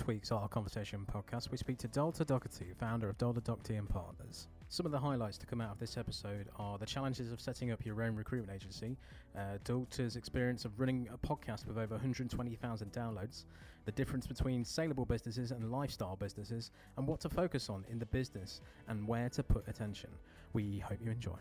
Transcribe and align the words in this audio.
This 0.00 0.06
week's 0.06 0.32
Our 0.32 0.48
Conversation 0.48 1.04
podcast, 1.12 1.50
we 1.50 1.58
speak 1.58 1.76
to 1.80 1.88
Dalta 1.88 2.24
Doherty, 2.24 2.72
founder 2.78 3.10
of 3.10 3.18
Dalta 3.18 3.42
Doherty 3.42 3.74
and 3.74 3.86
Partners. 3.86 4.48
Some 4.70 4.86
of 4.86 4.92
the 4.92 4.98
highlights 4.98 5.36
to 5.36 5.44
come 5.44 5.60
out 5.60 5.72
of 5.72 5.78
this 5.78 5.98
episode 5.98 6.48
are 6.56 6.78
the 6.78 6.86
challenges 6.86 7.30
of 7.30 7.38
setting 7.38 7.70
up 7.70 7.84
your 7.84 8.02
own 8.02 8.16
recruitment 8.16 8.56
agency, 8.56 8.96
uh, 9.36 9.58
Dalta's 9.62 10.16
experience 10.16 10.64
of 10.64 10.80
running 10.80 11.06
a 11.12 11.18
podcast 11.18 11.66
with 11.66 11.76
over 11.76 11.96
120,000 11.96 12.92
downloads, 12.92 13.44
the 13.84 13.92
difference 13.92 14.26
between 14.26 14.64
saleable 14.64 15.04
businesses 15.04 15.50
and 15.50 15.70
lifestyle 15.70 16.16
businesses, 16.16 16.70
and 16.96 17.06
what 17.06 17.20
to 17.20 17.28
focus 17.28 17.68
on 17.68 17.84
in 17.90 17.98
the 17.98 18.06
business 18.06 18.62
and 18.88 19.06
where 19.06 19.28
to 19.28 19.42
put 19.42 19.68
attention. 19.68 20.08
We 20.54 20.78
hope 20.78 21.00
you 21.02 21.10
enjoy. 21.10 21.36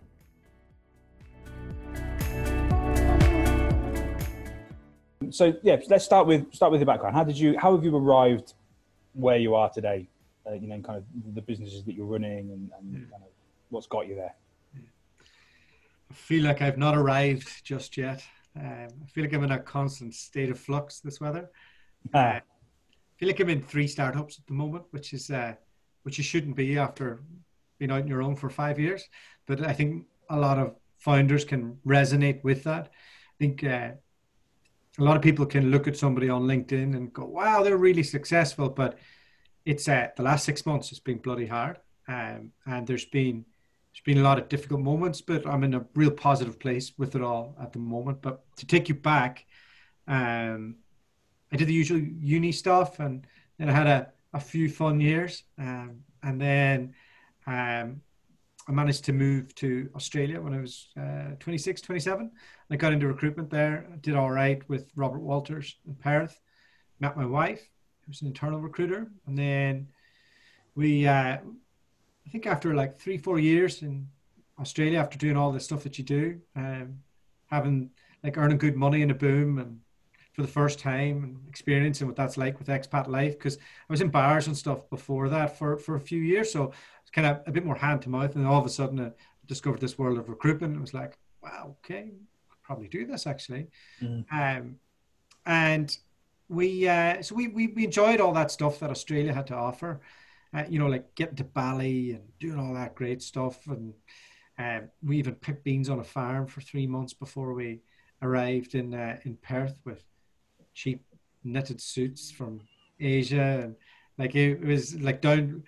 So 5.31 5.53
yeah, 5.63 5.77
let's 5.89 6.05
start 6.05 6.27
with 6.27 6.53
start 6.53 6.71
with 6.71 6.79
your 6.79 6.85
background. 6.85 7.13
How 7.15 7.25
did 7.25 7.37
you 7.37 7.57
how 7.59 7.75
have 7.75 7.83
you 7.83 7.95
arrived 7.95 8.53
where 9.13 9.37
you 9.37 9.53
are 9.53 9.69
today? 9.69 10.07
Uh, 10.47 10.53
you 10.53 10.67
know, 10.67 10.79
kind 10.79 10.97
of 10.97 11.35
the 11.35 11.41
businesses 11.41 11.83
that 11.83 11.93
you're 11.93 12.05
running 12.05 12.49
and, 12.51 12.71
and 12.79 12.93
Yeah. 12.93 12.99
kind 13.11 13.23
of 13.23 13.29
what's 13.69 13.87
got 13.87 14.07
you 14.07 14.15
there. 14.15 14.33
I 16.09 16.13
feel 16.13 16.43
like 16.45 16.61
I've 16.61 16.77
not 16.77 16.97
arrived 16.97 17.63
just 17.63 17.97
yet. 17.97 18.23
Um, 18.55 18.87
I 19.03 19.07
feel 19.13 19.25
like 19.25 19.33
I'm 19.33 19.43
in 19.43 19.51
a 19.51 19.59
constant 19.59 20.15
state 20.15 20.49
of 20.49 20.59
flux 20.59 20.99
this 21.01 21.19
weather. 21.19 21.49
Ah, 22.13 22.37
I 22.37 22.41
feel 23.17 23.27
like 23.27 23.39
I'm 23.41 23.49
in 23.49 23.61
three 23.61 23.87
startups 23.87 24.39
at 24.39 24.47
the 24.47 24.53
moment, 24.53 24.85
which 24.91 25.11
is 25.13 25.29
uh, 25.29 25.53
which 26.03 26.17
you 26.17 26.23
shouldn't 26.23 26.55
be 26.55 26.77
after 26.77 27.21
being 27.77 27.91
out 27.91 28.03
on 28.03 28.07
your 28.07 28.21
own 28.23 28.37
for 28.37 28.49
five 28.49 28.79
years. 28.79 29.03
But 29.45 29.61
I 29.67 29.73
think 29.73 30.05
a 30.29 30.39
lot 30.39 30.57
of 30.57 30.75
founders 30.97 31.43
can 31.43 31.77
resonate 31.85 32.41
with 32.45 32.63
that. 32.63 32.85
I 32.87 33.35
think 33.37 33.63
uh, 33.65 33.91
a 34.99 35.03
lot 35.03 35.15
of 35.15 35.21
people 35.21 35.45
can 35.45 35.71
look 35.71 35.87
at 35.87 35.97
somebody 35.97 36.29
on 36.29 36.43
LinkedIn 36.43 36.95
and 36.95 37.13
go, 37.13 37.25
"Wow, 37.25 37.63
they're 37.63 37.77
really 37.77 38.03
successful," 38.03 38.69
but 38.69 38.97
it's 39.65 39.87
uh, 39.87 40.09
the 40.15 40.23
last 40.23 40.45
six 40.45 40.65
months 40.65 40.89
has 40.89 40.99
been 40.99 41.17
bloody 41.17 41.47
hard, 41.47 41.79
um, 42.07 42.51
and 42.65 42.85
there's 42.85 43.05
been 43.05 43.45
there's 43.93 44.03
been 44.03 44.19
a 44.19 44.27
lot 44.27 44.39
of 44.39 44.49
difficult 44.49 44.81
moments, 44.81 45.21
but 45.21 45.47
I'm 45.47 45.63
in 45.63 45.73
a 45.73 45.85
real 45.95 46.11
positive 46.11 46.59
place 46.59 46.93
with 46.97 47.15
it 47.15 47.21
all 47.21 47.55
at 47.61 47.73
the 47.73 47.79
moment. 47.79 48.21
But 48.21 48.43
to 48.57 48.65
take 48.65 48.89
you 48.89 48.95
back, 48.95 49.45
um, 50.07 50.75
I 51.51 51.55
did 51.55 51.67
the 51.67 51.73
usual 51.73 51.99
uni 51.99 52.51
stuff, 52.51 52.99
and 52.99 53.25
then 53.57 53.69
I 53.69 53.73
had 53.73 53.87
a, 53.87 54.11
a 54.33 54.39
few 54.39 54.69
fun 54.69 54.99
years, 54.99 55.43
um, 55.57 56.01
and 56.23 56.39
then 56.39 56.93
um, 57.47 58.01
I 58.69 58.71
managed 58.71 59.03
to 59.05 59.13
move 59.13 59.55
to 59.55 59.89
Australia 59.95 60.39
when 60.39 60.53
I 60.53 60.61
was 60.61 60.89
uh, 60.95 61.31
26, 61.39 61.81
27. 61.81 62.31
I 62.69 62.75
got 62.75 62.93
into 62.93 63.07
recruitment 63.07 63.49
there. 63.49 63.87
Did 64.01 64.15
all 64.15 64.29
right 64.29 64.61
with 64.69 64.91
Robert 64.95 65.21
Walters 65.21 65.77
in 65.87 65.95
Perth. 65.95 66.39
Met 66.99 67.17
my 67.17 67.25
wife, 67.25 67.67
who's 68.05 68.21
an 68.21 68.27
internal 68.27 68.59
recruiter, 68.59 69.07
and 69.25 69.35
then 69.35 69.87
we. 70.75 71.07
Uh, 71.07 71.37
I 72.27 72.31
think 72.31 72.45
after 72.45 72.75
like 72.75 72.99
three, 72.99 73.17
four 73.17 73.39
years 73.39 73.81
in 73.81 74.07
Australia, 74.59 74.99
after 74.99 75.17
doing 75.17 75.35
all 75.35 75.51
the 75.51 75.59
stuff 75.59 75.81
that 75.81 75.97
you 75.97 76.03
do, 76.03 76.39
um, 76.55 76.99
having 77.47 77.89
like 78.23 78.37
earning 78.37 78.59
good 78.59 78.75
money 78.75 79.01
in 79.01 79.09
a 79.09 79.15
boom 79.15 79.57
and 79.57 79.79
for 80.33 80.43
the 80.43 80.47
first 80.47 80.79
time 80.79 81.23
and 81.23 81.37
experiencing 81.49 82.07
what 82.07 82.15
that's 82.15 82.37
like 82.37 82.59
with 82.59 82.67
expat 82.67 83.07
life, 83.07 83.33
because 83.33 83.57
I 83.57 83.91
was 83.93 84.01
in 84.01 84.09
bars 84.09 84.47
and 84.47 84.55
stuff 84.55 84.89
before 84.89 85.27
that 85.29 85.57
for, 85.57 85.75
for 85.77 85.95
a 85.95 85.99
few 85.99 86.21
years. 86.21 86.51
So 86.51 86.71
it's 87.09 87.15
kind 87.15 87.27
of 87.27 87.41
a 87.47 87.51
bit 87.51 87.65
more 87.65 87.75
hand 87.75 88.01
to 88.03 88.09
mouth. 88.09 88.35
And 88.35 88.45
all 88.45 88.59
of 88.59 88.65
a 88.65 88.69
sudden 88.69 88.99
I 88.99 89.11
discovered 89.47 89.81
this 89.81 89.97
world 89.97 90.17
of 90.17 90.29
recruitment. 90.29 90.75
It 90.75 90.81
was 90.81 90.93
like, 90.93 91.17
wow, 91.41 91.75
okay, 91.83 92.11
I 92.11 92.49
could 92.49 92.63
probably 92.63 92.87
do 92.87 93.05
this 93.05 93.27
actually. 93.27 93.67
Mhm. 94.01 94.25
Um, 94.31 94.75
and 95.45 95.97
we, 96.47 96.87
uh, 96.87 97.21
so 97.21 97.35
we, 97.35 97.47
we, 97.47 97.67
we 97.67 97.85
enjoyed 97.85 98.21
all 98.21 98.33
that 98.33 98.51
stuff 98.51 98.79
that 98.79 98.89
Australia 98.89 99.33
had 99.33 99.47
to 99.47 99.55
offer 99.55 99.99
uh, 100.53 100.63
you 100.69 100.79
know, 100.79 100.87
like 100.87 101.13
getting 101.15 101.35
to 101.35 101.43
Bali 101.43 102.11
and 102.11 102.23
doing 102.39 102.59
all 102.59 102.73
that 102.73 102.95
great 102.95 103.21
stuff. 103.21 103.67
And 103.67 103.93
um, 104.57 104.89
we 105.03 105.17
even 105.17 105.35
picked 105.35 105.63
beans 105.63 105.89
on 105.89 105.99
a 105.99 106.03
farm 106.03 106.47
for 106.47 106.61
three 106.61 106.87
months 106.87 107.13
before 107.13 107.53
we 107.53 107.81
arrived 108.21 108.75
in 108.75 108.93
uh, 108.93 109.17
in 109.23 109.37
Perth 109.37 109.75
with 109.85 110.03
cheap 110.73 111.03
knitted 111.43 111.79
suits 111.79 112.31
from 112.31 112.61
Asia. 112.99 113.61
And 113.63 113.75
like 114.17 114.35
it 114.35 114.61
was 114.61 114.99
like 114.99 115.21
down 115.21 115.63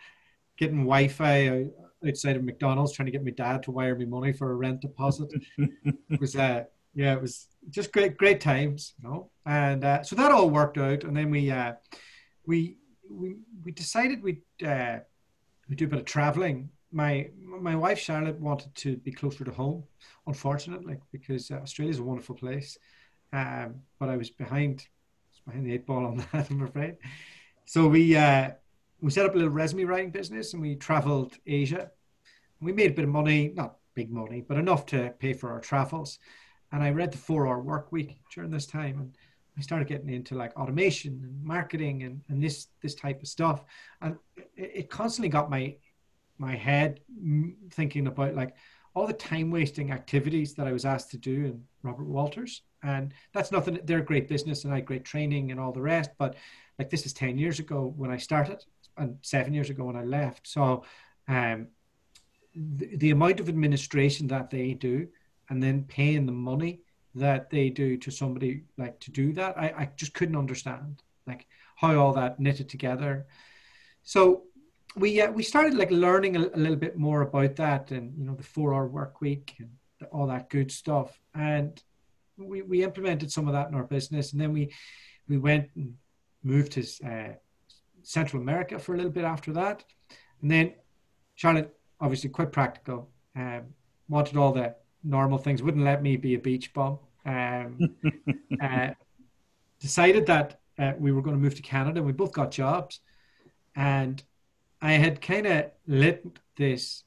getting 0.61 0.85
Wi-Fi 0.85 1.65
outside 2.07 2.35
of 2.37 2.43
McDonald's, 2.43 2.93
trying 2.93 3.07
to 3.07 3.11
get 3.11 3.25
my 3.25 3.31
dad 3.31 3.63
to 3.63 3.71
wire 3.71 3.95
me 3.95 4.05
money 4.05 4.31
for 4.31 4.51
a 4.51 4.55
rent 4.55 4.79
deposit. 4.79 5.29
it 5.57 6.19
was 6.19 6.35
uh, 6.35 6.63
yeah, 6.93 7.13
it 7.13 7.21
was 7.21 7.47
just 7.69 7.91
great 7.91 8.15
great 8.15 8.39
times, 8.39 8.93
you 9.01 9.09
know. 9.09 9.31
And 9.45 9.83
uh, 9.83 10.03
so 10.03 10.15
that 10.15 10.31
all 10.31 10.49
worked 10.49 10.77
out. 10.77 11.03
And 11.03 11.17
then 11.17 11.31
we 11.31 11.49
uh, 11.49 11.73
we 12.45 12.77
we 13.09 13.37
we 13.63 13.71
decided 13.71 14.21
we'd 14.21 14.43
uh, 14.65 14.99
we 15.67 15.75
do 15.75 15.85
a 15.85 15.87
bit 15.87 15.99
of 15.99 16.05
traveling. 16.05 16.69
My 16.91 17.29
my 17.41 17.75
wife 17.75 17.97
Charlotte 17.97 18.39
wanted 18.39 18.73
to 18.75 18.97
be 18.97 19.11
closer 19.11 19.43
to 19.43 19.51
home, 19.51 19.83
unfortunately, 20.27 20.97
because 21.11 21.49
uh, 21.49 21.55
Australia 21.55 21.91
is 21.91 21.99
a 21.99 22.03
wonderful 22.03 22.35
place. 22.35 22.77
Um, 23.33 23.81
but 23.97 24.09
I 24.09 24.17
was 24.17 24.29
behind 24.29 24.85
behind 25.47 25.65
the 25.65 25.73
eight 25.73 25.87
ball 25.87 26.05
on 26.05 26.17
that, 26.17 26.47
I'm 26.51 26.61
afraid. 26.61 26.97
So 27.65 27.87
we 27.87 28.15
uh, 28.15 28.51
we 29.01 29.09
set 29.09 29.25
up 29.25 29.33
a 29.33 29.37
little 29.37 29.51
resume 29.51 29.85
writing 29.85 30.11
business, 30.11 30.53
and 30.53 30.61
we 30.61 30.75
travelled 30.75 31.33
Asia. 31.45 31.89
We 32.61 32.71
made 32.71 32.91
a 32.91 32.93
bit 32.93 33.05
of 33.05 33.09
money, 33.09 33.51
not 33.55 33.77
big 33.95 34.11
money, 34.11 34.41
but 34.47 34.57
enough 34.57 34.85
to 34.87 35.13
pay 35.19 35.33
for 35.33 35.51
our 35.51 35.59
travels. 35.59 36.19
And 36.71 36.83
I 36.83 36.91
read 36.91 37.11
the 37.11 37.17
Four 37.17 37.47
Hour 37.47 37.61
Work 37.61 37.91
Week 37.91 38.19
during 38.33 38.51
this 38.51 38.67
time, 38.67 38.99
and 38.99 39.17
I 39.57 39.61
started 39.61 39.87
getting 39.87 40.09
into 40.09 40.35
like 40.35 40.55
automation 40.55 41.19
and 41.23 41.43
marketing 41.43 42.03
and, 42.03 42.21
and 42.29 42.41
this 42.41 42.67
this 42.81 42.95
type 42.95 43.21
of 43.21 43.27
stuff, 43.27 43.65
and 44.01 44.15
it, 44.55 44.89
constantly 44.89 45.29
got 45.29 45.49
my 45.49 45.75
my 46.37 46.55
head 46.55 47.01
thinking 47.71 48.07
about 48.07 48.35
like 48.35 48.55
all 48.93 49.07
the 49.07 49.13
time 49.13 49.51
wasting 49.51 49.91
activities 49.91 50.53
that 50.53 50.67
I 50.67 50.71
was 50.71 50.85
asked 50.85 51.11
to 51.11 51.17
do 51.17 51.45
in 51.45 51.63
Robert 51.81 52.07
Walters, 52.07 52.61
and 52.83 53.13
that's 53.33 53.51
nothing. 53.51 53.79
They're 53.83 53.99
a 53.99 54.05
great 54.05 54.27
business 54.27 54.63
and 54.63 54.73
I 54.73 54.77
had 54.77 54.85
great 54.85 55.05
training 55.05 55.51
and 55.51 55.59
all 55.59 55.71
the 55.71 55.81
rest, 55.81 56.11
but 56.17 56.35
like 56.77 56.89
this 56.89 57.05
is 57.05 57.13
ten 57.13 57.37
years 57.37 57.59
ago 57.59 57.93
when 57.97 58.11
I 58.11 58.17
started 58.17 58.63
and 58.97 59.17
seven 59.21 59.53
years 59.53 59.69
ago 59.69 59.85
when 59.85 59.95
I 59.95 60.03
left. 60.03 60.47
So, 60.47 60.83
um, 61.27 61.67
the, 62.53 62.97
the 62.97 63.11
amount 63.11 63.39
of 63.39 63.49
administration 63.49 64.27
that 64.27 64.49
they 64.49 64.73
do, 64.73 65.07
and 65.49 65.61
then 65.61 65.83
paying 65.83 66.25
the 66.25 66.31
money 66.31 66.81
that 67.15 67.49
they 67.49 67.69
do 67.69 67.97
to 67.97 68.11
somebody 68.11 68.63
like 68.77 68.97
to 69.01 69.11
do 69.11 69.33
that 69.33 69.57
I, 69.57 69.73
I 69.77 69.89
just 69.97 70.13
couldn't 70.13 70.37
understand 70.37 71.03
like 71.27 71.45
how 71.75 71.95
all 71.97 72.13
that 72.13 72.39
knitted 72.39 72.69
together. 72.69 73.25
So 74.03 74.43
we 74.95 75.21
uh, 75.21 75.31
we 75.31 75.43
started 75.43 75.73
like 75.75 75.91
learning 75.91 76.35
a, 76.35 76.39
a 76.39 76.57
little 76.57 76.75
bit 76.75 76.97
more 76.97 77.21
about 77.21 77.55
that 77.57 77.91
and 77.91 78.17
you 78.17 78.25
know 78.25 78.35
the 78.35 78.43
four 78.43 78.73
hour 78.73 78.87
work 78.87 79.21
week 79.21 79.55
and 79.59 79.69
the, 79.99 80.05
all 80.07 80.27
that 80.27 80.49
good 80.49 80.71
stuff. 80.71 81.19
And 81.33 81.81
we, 82.37 82.61
we 82.61 82.83
implemented 82.83 83.31
some 83.31 83.47
of 83.47 83.53
that 83.53 83.69
in 83.69 83.75
our 83.75 83.83
business. 83.83 84.31
And 84.31 84.41
then 84.41 84.53
we 84.53 84.73
we 85.27 85.37
went 85.37 85.69
and 85.75 85.95
moved 86.43 86.73
to 86.73 86.81
uh, 87.05 87.33
central 88.03 88.41
america 88.41 88.79
for 88.79 88.93
a 88.93 88.97
little 88.97 89.11
bit 89.11 89.23
after 89.23 89.51
that. 89.53 89.83
And 90.41 90.49
then 90.49 90.73
charlotte 91.35 91.75
obviously 91.99 92.29
quite 92.29 92.51
practical. 92.51 93.09
Um, 93.35 93.67
wanted 94.09 94.35
all 94.35 94.51
the 94.51 94.75
normal 95.03 95.37
things. 95.37 95.61
Wouldn't 95.61 95.85
let 95.85 96.01
me 96.01 96.17
be 96.17 96.35
a 96.35 96.39
beach 96.39 96.73
bum. 96.73 96.99
Um, 97.25 97.79
uh, 98.61 98.89
decided 99.79 100.25
that 100.25 100.59
uh, 100.77 100.93
we 100.97 101.11
were 101.11 101.21
going 101.21 101.35
to 101.35 101.41
move 101.41 101.55
to 101.55 101.61
canada 101.61 102.01
we 102.01 102.11
both 102.11 102.31
got 102.31 102.51
jobs. 102.51 102.99
And 103.75 104.21
i 104.81 104.93
had 104.93 105.21
kind 105.21 105.45
of 105.45 105.65
lit 105.85 106.25
this 106.57 107.03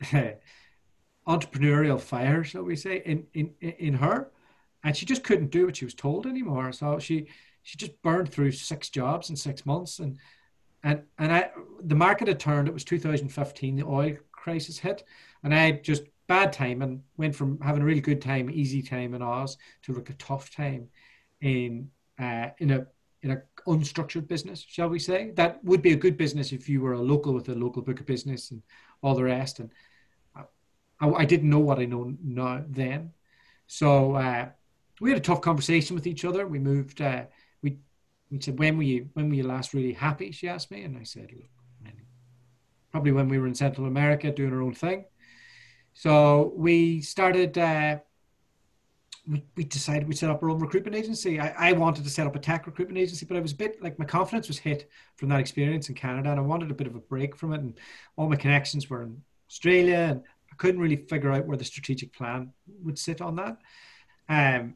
entrepreneurial 1.26 2.00
fire 2.00 2.44
shall 2.44 2.62
we 2.62 2.76
say 2.76 3.02
in, 3.04 3.26
in 3.34 3.52
in 3.60 3.94
her. 3.94 4.30
And 4.84 4.96
she 4.96 5.06
just 5.06 5.24
couldn't 5.24 5.50
do 5.50 5.66
what 5.66 5.76
she 5.76 5.84
was 5.84 5.94
told 5.94 6.26
anymore. 6.26 6.72
So 6.72 6.98
she 7.00 7.26
she 7.68 7.76
just 7.76 8.00
burned 8.02 8.30
through 8.30 8.52
six 8.52 8.88
jobs 8.88 9.30
in 9.30 9.36
six 9.36 9.66
months 9.66 9.98
and 9.98 10.18
and 10.82 11.02
and 11.18 11.32
i 11.32 11.50
the 11.82 11.94
market 11.94 12.28
had 12.28 12.40
turned 12.40 12.68
it 12.68 12.74
was 12.74 12.84
2015 12.84 13.76
the 13.76 13.86
oil 13.86 14.16
crisis 14.32 14.78
hit 14.78 15.04
and 15.42 15.54
i 15.54 15.72
just 15.72 16.02
bad 16.28 16.52
time 16.52 16.82
and 16.82 17.02
went 17.16 17.34
from 17.34 17.58
having 17.60 17.82
a 17.82 17.84
really 17.84 18.00
good 18.00 18.22
time, 18.22 18.50
easy 18.50 18.82
time 18.82 19.14
in 19.14 19.22
Oz 19.22 19.56
to 19.82 19.94
like 19.94 20.10
a 20.10 20.14
tough 20.14 20.54
time 20.54 20.88
in 21.40 21.90
uh, 22.20 22.50
in 22.58 22.70
a 22.70 22.86
in 23.22 23.32
a 23.32 23.42
unstructured 23.66 24.28
business, 24.28 24.64
shall 24.68 24.88
we 24.88 24.98
say? 25.00 25.32
That 25.34 25.64
would 25.64 25.82
be 25.82 25.92
a 25.92 25.96
good 25.96 26.16
business 26.16 26.52
if 26.52 26.68
you 26.68 26.80
were 26.80 26.92
a 26.92 27.00
local 27.00 27.34
with 27.34 27.48
a 27.48 27.54
local 27.54 27.82
book 27.82 27.98
of 27.98 28.06
business 28.06 28.52
and 28.52 28.62
all 29.02 29.16
the 29.16 29.24
rest. 29.24 29.58
And 29.58 29.72
I, 31.00 31.08
I 31.08 31.24
didn't 31.24 31.50
know 31.50 31.58
what 31.58 31.80
I 31.80 31.86
know 31.86 32.14
now 32.22 32.62
then, 32.68 33.12
so 33.66 34.14
uh, 34.14 34.48
we 35.00 35.10
had 35.10 35.18
a 35.18 35.22
tough 35.22 35.40
conversation 35.40 35.96
with 35.96 36.06
each 36.06 36.24
other. 36.24 36.46
We 36.46 36.60
moved. 36.60 37.00
Uh, 37.00 37.24
we 38.30 38.40
said, 38.40 38.58
"When 38.58 38.76
were 38.76 38.82
you? 38.82 39.08
When 39.14 39.28
were 39.28 39.34
you 39.34 39.46
last 39.46 39.74
really 39.74 39.92
happy?" 39.92 40.30
She 40.32 40.48
asked 40.48 40.70
me, 40.70 40.82
and 40.82 40.96
I 40.96 41.04
said, 41.04 41.30
"Look, 41.32 41.94
probably 42.90 43.12
when 43.12 43.28
we 43.28 43.38
were 43.38 43.46
in 43.46 43.54
Central 43.54 43.86
America 43.86 44.30
doing 44.30 44.52
our 44.52 44.62
own 44.62 44.74
thing." 44.74 45.04
So 45.94 46.52
we 46.56 47.00
started 47.00 47.58
uh, 47.58 47.98
we, 49.28 49.44
we 49.56 49.64
decided 49.64 50.08
we 50.08 50.14
set 50.14 50.30
up 50.30 50.42
our 50.42 50.50
own 50.50 50.58
recruitment 50.58 50.96
agency. 50.96 51.38
I, 51.38 51.70
I 51.70 51.72
wanted 51.72 52.04
to 52.04 52.10
set 52.10 52.26
up 52.26 52.34
a 52.34 52.38
tech 52.38 52.66
recruitment 52.66 52.98
agency, 52.98 53.26
but 53.26 53.36
I 53.36 53.40
was 53.40 53.52
a 53.52 53.56
bit 53.56 53.82
like 53.82 53.98
my 53.98 54.04
confidence 54.04 54.48
was 54.48 54.58
hit 54.58 54.88
from 55.16 55.28
that 55.28 55.40
experience 55.40 55.88
in 55.88 55.94
Canada, 55.94 56.30
and 56.30 56.40
I 56.40 56.42
wanted 56.42 56.70
a 56.70 56.74
bit 56.74 56.86
of 56.86 56.94
a 56.94 57.00
break 57.00 57.36
from 57.36 57.52
it. 57.52 57.60
And 57.60 57.78
all 58.16 58.28
my 58.28 58.36
connections 58.36 58.88
were 58.88 59.02
in 59.02 59.22
Australia, 59.50 60.08
and 60.10 60.22
I 60.50 60.56
couldn't 60.56 60.80
really 60.80 60.96
figure 60.96 61.30
out 61.30 61.46
where 61.46 61.58
the 61.58 61.64
strategic 61.64 62.12
plan 62.12 62.52
would 62.82 62.98
sit 62.98 63.20
on 63.20 63.36
that. 63.36 63.58
Um, 64.28 64.74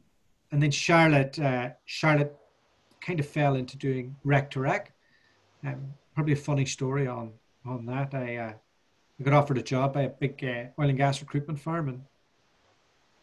and 0.51 0.61
then 0.61 0.71
Charlotte, 0.71 1.39
uh, 1.39 1.69
Charlotte 1.85 2.35
kind 3.05 3.19
of 3.19 3.27
fell 3.27 3.55
into 3.55 3.77
doing 3.77 4.15
rec 4.23 4.51
to 4.51 4.59
rec. 4.59 4.93
Um, 5.65 5.93
probably 6.15 6.33
a 6.33 6.37
funny 6.37 6.65
story 6.65 7.07
on 7.07 7.33
on 7.65 7.85
that. 7.85 8.13
I 8.13 8.37
uh, 8.37 8.53
I 9.19 9.23
got 9.23 9.33
offered 9.33 9.57
a 9.57 9.63
job 9.63 9.93
by 9.93 10.03
a 10.03 10.09
big 10.09 10.43
uh, 10.43 10.81
oil 10.81 10.89
and 10.89 10.97
gas 10.97 11.21
recruitment 11.21 11.59
firm 11.59 11.89
and 11.89 12.01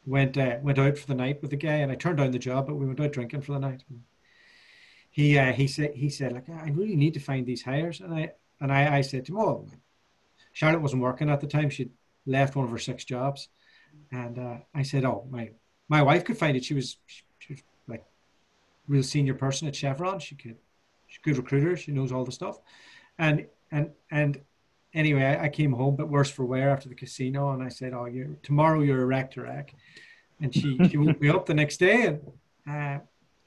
went 0.06 0.36
uh, 0.36 0.58
went 0.62 0.78
out 0.78 0.98
for 0.98 1.06
the 1.06 1.14
night 1.14 1.42
with 1.42 1.50
the 1.50 1.56
guy. 1.56 1.76
And 1.76 1.90
I 1.90 1.94
turned 1.94 2.18
down 2.18 2.30
the 2.30 2.38
job, 2.38 2.66
but 2.66 2.76
we 2.76 2.86
went 2.86 3.00
out 3.00 3.12
drinking 3.12 3.42
for 3.42 3.52
the 3.52 3.58
night. 3.58 3.84
And 3.88 4.02
he 5.10 5.38
uh, 5.38 5.52
he 5.52 5.66
said 5.66 5.94
he 5.94 6.08
said 6.08 6.32
like 6.32 6.48
I 6.48 6.70
really 6.70 6.96
need 6.96 7.14
to 7.14 7.20
find 7.20 7.46
these 7.46 7.62
hires, 7.62 8.00
and 8.00 8.14
I 8.14 8.32
and 8.60 8.72
I, 8.72 8.98
I 8.98 9.00
said 9.00 9.24
to 9.26 9.32
him, 9.32 9.38
oh, 9.38 9.66
Charlotte 10.52 10.82
wasn't 10.82 11.02
working 11.02 11.30
at 11.30 11.40
the 11.40 11.46
time. 11.46 11.70
She'd 11.70 11.90
left 12.26 12.54
one 12.54 12.64
of 12.64 12.70
her 12.70 12.78
six 12.78 13.04
jobs, 13.04 13.48
and 14.12 14.38
uh, 14.38 14.58
I 14.74 14.82
said, 14.82 15.04
oh 15.04 15.26
my 15.30 15.50
my 15.88 16.02
wife 16.02 16.24
could 16.24 16.38
find 16.38 16.56
it. 16.56 16.64
She 16.64 16.74
was 16.74 16.96
she 17.38 17.54
was 17.54 17.62
real 18.90 19.02
senior 19.02 19.34
person 19.34 19.68
at 19.68 19.76
Chevron. 19.76 20.18
She 20.18 20.34
could 20.34 20.56
she's 21.06 21.18
a 21.18 21.22
good 21.22 21.38
recruiter. 21.38 21.76
She 21.76 21.92
knows 21.92 22.12
all 22.12 22.24
the 22.24 22.32
stuff, 22.32 22.58
and 23.18 23.46
and 23.70 23.90
and 24.10 24.40
anyway, 24.92 25.24
I, 25.24 25.44
I, 25.44 25.48
came 25.48 25.72
home, 25.72 25.96
but 25.96 26.08
worse 26.08 26.30
for 26.30 26.44
wear 26.44 26.70
after 26.70 26.88
the 26.88 26.94
casino, 26.94 27.52
and 27.52 27.62
I 27.62 27.68
said, 27.68 27.94
"Oh, 27.94 28.06
you 28.06 28.36
tomorrow 28.42 28.80
you're 28.80 29.02
a 29.02 29.06
rec 29.06 29.30
to 29.32 29.42
rec," 29.42 29.74
and 30.40 30.54
she 30.54 30.78
she 30.88 30.96
woke 30.96 31.20
me 31.20 31.28
up 31.28 31.46
the 31.46 31.54
next 31.54 31.78
day, 31.78 32.06
and 32.06 32.20
uh, 32.68 32.98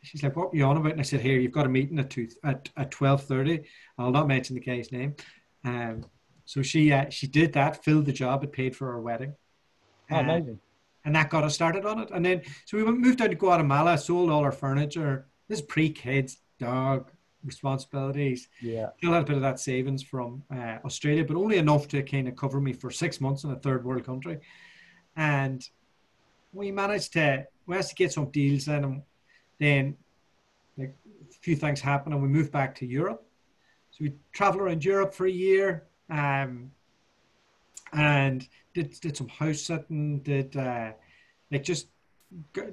she's 0.01 0.23
like, 0.23 0.35
"What 0.35 0.53
are 0.53 0.55
you 0.55 0.65
on 0.65 0.77
about?" 0.77 0.93
And 0.93 1.01
I 1.01 1.03
said, 1.03 1.21
"Here, 1.21 1.39
you've 1.39 1.51
got 1.51 1.65
a 1.65 1.69
meeting 1.69 1.99
at 1.99 2.09
two 2.09 2.27
at 2.43 2.69
at 2.77 2.91
twelve 2.91 3.23
thirty. 3.23 3.65
I'll 3.97 4.11
not 4.11 4.27
mention 4.27 4.55
the 4.55 4.61
guy's 4.61 4.91
name." 4.91 5.15
Um, 5.65 6.05
so 6.45 6.61
she 6.61 6.91
uh, 6.91 7.09
she 7.09 7.27
did 7.27 7.53
that, 7.53 7.83
filled 7.83 8.05
the 8.05 8.13
job, 8.13 8.43
it 8.43 8.51
paid 8.51 8.75
for 8.75 8.91
our 8.91 9.01
wedding. 9.01 9.33
Oh, 10.11 10.17
amazing. 10.17 10.59
and 11.05 11.15
that 11.15 11.29
got 11.29 11.43
us 11.43 11.55
started 11.55 11.85
on 11.85 11.99
it. 11.99 12.11
And 12.13 12.25
then 12.25 12.41
so 12.65 12.77
we 12.77 12.83
moved 12.83 13.19
down 13.19 13.29
to 13.29 13.35
Guatemala, 13.35 13.97
sold 13.97 14.29
all 14.29 14.43
our 14.43 14.51
furniture. 14.51 15.27
This 15.47 15.59
is 15.59 15.65
pre 15.65 15.89
kids, 15.89 16.37
dog, 16.59 17.11
responsibilities. 17.43 18.47
Yeah. 18.61 18.89
Still 18.97 19.13
had 19.13 19.23
a 19.23 19.25
bit 19.25 19.35
of 19.35 19.41
that 19.41 19.59
savings 19.59 20.01
from 20.01 20.43
uh, 20.53 20.77
Australia, 20.85 21.25
but 21.25 21.35
only 21.35 21.57
enough 21.57 21.87
to 21.89 22.01
kind 22.03 22.27
of 22.27 22.35
cover 22.35 22.61
me 22.61 22.73
for 22.73 22.89
six 22.91 23.19
months 23.19 23.43
in 23.43 23.51
a 23.51 23.55
third 23.55 23.83
world 23.83 24.05
country. 24.05 24.39
And 25.15 25.67
we 26.53 26.71
managed 26.71 27.13
to, 27.13 27.45
we 27.65 27.75
had 27.75 27.85
to 27.85 27.95
get 27.95 28.13
some 28.13 28.29
deals 28.31 28.67
in, 28.67 28.83
and 28.83 29.01
then 29.59 29.97
like, 30.77 30.95
a 31.29 31.39
few 31.41 31.55
things 31.55 31.81
happened, 31.81 32.13
and 32.13 32.23
we 32.23 32.29
moved 32.29 32.51
back 32.51 32.75
to 32.75 32.85
Europe. 32.85 33.25
So 33.91 34.05
we 34.05 34.13
traveled 34.31 34.63
around 34.63 34.83
Europe 34.83 35.13
for 35.13 35.27
a 35.27 35.31
year, 35.31 35.83
um, 36.09 36.71
and 37.91 38.47
did 38.73 38.99
did 39.01 39.15
some 39.15 39.27
house 39.27 39.61
sitting, 39.61 40.19
did 40.19 40.55
uh, 40.57 40.93
like 41.51 41.63
just 41.63 41.87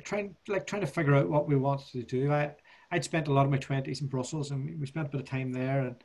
trying 0.04 0.34
like 0.48 0.66
trying 0.66 0.82
to 0.82 0.86
figure 0.86 1.14
out 1.14 1.28
what 1.28 1.48
we 1.48 1.56
wanted 1.56 1.92
to 1.92 2.02
do. 2.02 2.32
I 2.32 2.54
I'd 2.90 3.04
spent 3.04 3.28
a 3.28 3.32
lot 3.32 3.44
of 3.44 3.50
my 3.50 3.58
twenties 3.58 4.00
in 4.00 4.08
Brussels, 4.08 4.50
and 4.50 4.78
we 4.80 4.86
spent 4.86 5.08
a 5.08 5.10
bit 5.10 5.20
of 5.20 5.28
time 5.28 5.52
there. 5.52 5.80
And 5.80 5.96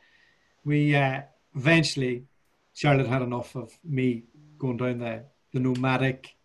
we 0.64 0.96
uh, 0.96 1.22
eventually, 1.56 2.26
Charlotte 2.74 3.08
had 3.08 3.22
enough 3.22 3.56
of 3.56 3.72
me 3.84 4.24
going 4.58 4.78
down 4.78 5.00
the 5.00 5.24
the 5.54 5.60
nomadic, 5.60 6.36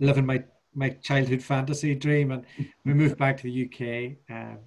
living 0.00 0.26
my 0.26 0.44
my 0.74 0.90
childhood 0.90 1.42
fantasy 1.42 1.94
dream, 1.94 2.32
and 2.32 2.44
we 2.84 2.92
moved 2.92 3.18
back 3.18 3.38
to 3.38 3.44
the 3.44 3.64
UK. 3.64 4.16
Um, 4.30 4.58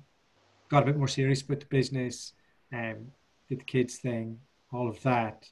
got 0.70 0.84
a 0.84 0.86
bit 0.88 0.98
more 0.98 1.08
serious 1.08 1.42
about 1.42 1.60
the 1.60 1.66
business, 1.66 2.34
um, 2.72 3.12
did 3.48 3.60
the 3.60 3.66
kids 3.66 3.98
thing, 3.98 4.40
all 4.72 4.88
of 4.88 5.02
that, 5.04 5.48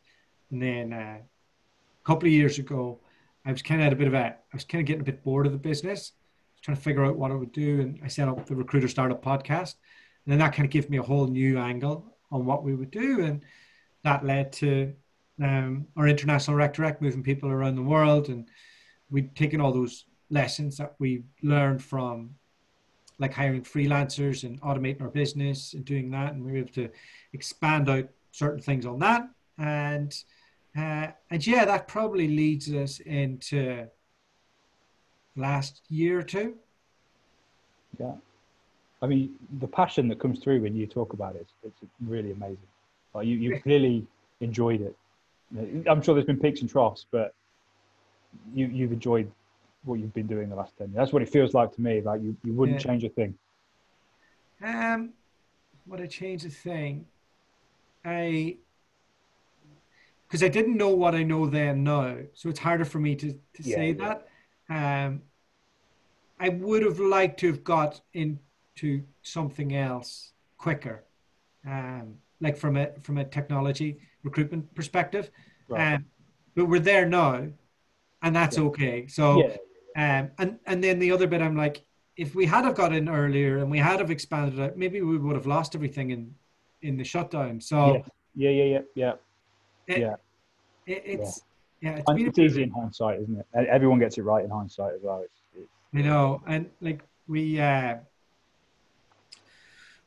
and 0.52 0.62
then 0.62 0.94
uh, 0.94 1.18
a 1.20 2.06
couple 2.06 2.28
of 2.28 2.34
years 2.34 2.60
ago, 2.60 3.00
I 3.48 3.52
was 3.54 3.62
kind 3.62 3.80
of 3.80 3.88
at 3.88 3.94
a 3.94 3.96
bit 3.96 4.08
of 4.08 4.14
a, 4.14 4.26
I 4.26 4.36
was 4.54 4.66
kind 4.66 4.82
of 4.82 4.86
getting 4.86 5.02
a 5.02 5.06
bit 5.06 5.24
bored 5.24 5.46
of 5.46 5.54
the 5.54 5.58
business 5.58 6.12
trying 6.62 6.76
to 6.76 6.84
figure 6.84 7.06
out 7.06 7.16
what 7.16 7.32
I 7.32 7.36
would 7.36 7.54
do. 7.54 7.80
And 7.80 7.98
I 8.04 8.10
set 8.10 8.28
up 8.28 8.46
the 8.46 8.56
Recruiter 8.56 8.90
Startup 8.90 9.24
podcast. 9.24 9.76
And 10.26 10.34
then 10.34 10.40
that 10.40 10.54
kind 10.54 10.66
of 10.66 10.72
gave 10.72 10.90
me 10.90 10.98
a 10.98 11.04
whole 11.04 11.28
new 11.28 11.58
angle 11.58 12.14
on 12.30 12.46
what 12.46 12.64
we 12.64 12.76
would 12.76 12.92
do. 12.92 13.24
And 13.24 13.42
that 14.04 14.26
led 14.26 14.52
to 14.54 14.94
um, 15.42 15.88
our 15.96 16.08
international 16.10 16.58
rec 16.58 16.74
to 16.74 16.82
rec 16.82 17.02
moving 17.02 17.24
people 17.24 17.50
around 17.50 17.76
the 17.76 17.82
world. 17.82 18.28
And 18.28 18.50
we'd 19.10 19.34
taken 19.34 19.62
all 19.62 19.72
those 19.72 20.06
lessons 20.30 20.76
that 20.78 20.96
we 21.00 21.24
learned 21.42 21.82
from 21.82 22.32
like 23.18 23.34
hiring 23.34 23.64
freelancers 23.64 24.44
and 24.44 24.62
automating 24.62 25.02
our 25.02 25.10
business 25.10 25.74
and 25.74 25.86
doing 25.86 26.12
that. 26.12 26.34
And 26.34 26.44
we 26.44 26.52
were 26.52 26.58
able 26.58 26.74
to 26.74 26.90
expand 27.32 27.90
out 27.90 28.10
certain 28.32 28.62
things 28.62 28.86
on 28.86 29.00
that. 29.00 29.30
And 29.58 30.14
uh, 30.78 31.08
and 31.32 31.46
yeah, 31.46 31.66
that 31.66 31.88
probably 31.88 32.28
leads 32.28 32.72
us 32.72 33.00
into 33.00 33.88
last 35.36 35.82
year 35.90 36.20
or 36.20 36.24
two. 36.24 36.56
Yeah. 38.00 38.14
I 39.02 39.08
mean, 39.08 39.36
the 39.60 39.68
passion 39.68 40.08
that 40.10 40.20
comes 40.20 40.40
through 40.40 40.62
when 40.62 40.76
you 40.76 40.88
talk 40.88 41.14
about 41.14 41.36
it, 41.36 41.48
it's 41.64 41.80
really 42.06 42.32
amazing. 42.32 42.58
Like 43.14 43.28
you, 43.28 43.38
you 43.38 43.60
clearly 43.60 44.06
enjoyed 44.40 44.82
it. 44.82 44.96
I'm 45.88 46.02
sure 46.02 46.14
there's 46.14 46.26
been 46.26 46.40
peaks 46.40 46.62
and 46.62 46.70
troughs, 46.70 47.06
but 47.10 47.34
you, 48.54 48.68
you've 48.68 48.92
enjoyed 48.92 49.32
what 49.84 50.00
you've 50.00 50.14
been 50.14 50.28
doing 50.28 50.50
the 50.50 50.56
last 50.56 50.78
10 50.78 50.88
years. 50.88 50.96
That's 50.96 51.14
what 51.14 51.22
it 51.22 51.30
feels 51.30 51.54
like 51.54 51.74
to 51.76 51.82
me. 51.82 52.02
Like 52.02 52.22
you, 52.22 52.36
you 52.44 52.54
wouldn't 52.54 52.80
yeah. 52.80 52.92
change 52.92 53.04
a 53.04 53.10
thing. 53.10 53.36
Um, 54.64 55.14
would 55.88 56.02
I 56.02 56.08
change 56.08 56.44
a 56.46 56.50
thing? 56.50 57.06
I, 58.04 58.58
because 60.28 60.44
I 60.44 60.50
didn't 60.50 60.78
know 60.78 60.90
what 60.90 61.16
I 61.16 61.24
know 61.24 61.46
then 61.46 61.84
now. 61.84 62.18
So 62.34 62.50
it's 62.50 62.60
harder 62.60 62.86
for 62.86 63.00
me 63.00 63.16
to, 63.16 63.32
to 63.32 63.64
yeah, 63.64 63.76
say 63.76 63.92
yeah. 63.92 64.16
that. 64.70 65.08
Um, 65.08 65.22
I 66.40 66.50
would 66.50 66.84
have 66.84 67.00
liked 67.00 67.40
to 67.40 67.48
have 67.48 67.64
got 67.64 68.02
into 68.14 69.04
something 69.22 69.76
else 69.76 70.34
quicker, 70.58 71.04
um, 71.66 72.16
like 72.42 72.58
from 72.58 72.78
a 72.78 72.92
from 73.02 73.18
a 73.18 73.26
technology 73.26 74.00
recruitment 74.24 74.74
perspective. 74.76 75.32
Right. 75.68 75.94
Um, 75.94 76.06
but 76.56 76.66
we're 76.66 76.80
there 76.80 77.06
now, 77.06 77.48
and 78.22 78.36
that's 78.36 78.58
yeah. 78.58 78.64
okay. 78.66 79.08
So, 79.08 79.44
um, 79.96 80.32
and 80.38 80.60
and 80.66 80.84
then 80.84 81.00
the 81.00 81.12
other 81.12 81.28
bit, 81.28 81.42
I'm 81.42 81.56
like, 81.56 81.86
if 82.18 82.36
we 82.36 82.46
had 82.46 82.66
have 82.66 82.76
got 82.76 82.94
in 82.94 83.08
earlier 83.08 83.60
and 83.60 83.72
we 83.72 83.78
had 83.78 84.00
have 84.00 84.12
expanded 84.12 84.60
it, 84.60 84.78
maybe 84.78 85.02
we 85.02 85.18
would 85.18 85.36
have 85.36 85.48
lost 85.48 85.76
everything 85.76 86.10
in 86.12 86.36
in 86.82 86.98
the 86.98 87.04
shutdown. 87.04 87.62
So, 87.62 88.04
yeah, 88.36 88.50
yeah, 88.50 88.64
yeah, 88.64 88.80
yeah, 88.96 89.14
it, 89.88 90.00
yeah. 90.00 90.16
It, 90.86 91.04
it's 91.06 91.42
yeah, 91.82 91.98
it's, 91.98 92.06
it's 92.10 92.40
easy 92.40 92.64
in 92.64 92.72
hindsight, 92.72 93.20
isn't 93.22 93.38
it? 93.38 93.68
Everyone 93.68 94.00
gets 94.00 94.18
it 94.18 94.24
right 94.24 94.44
in 94.44 94.50
hindsight 94.50 94.96
as 94.96 95.02
well. 95.04 95.22
It's, 95.24 95.40
it's, 95.56 95.70
you 95.94 96.04
know, 96.04 96.42
and 96.48 96.70
like 96.82 97.04
we, 97.28 97.60
uh, 97.60 97.98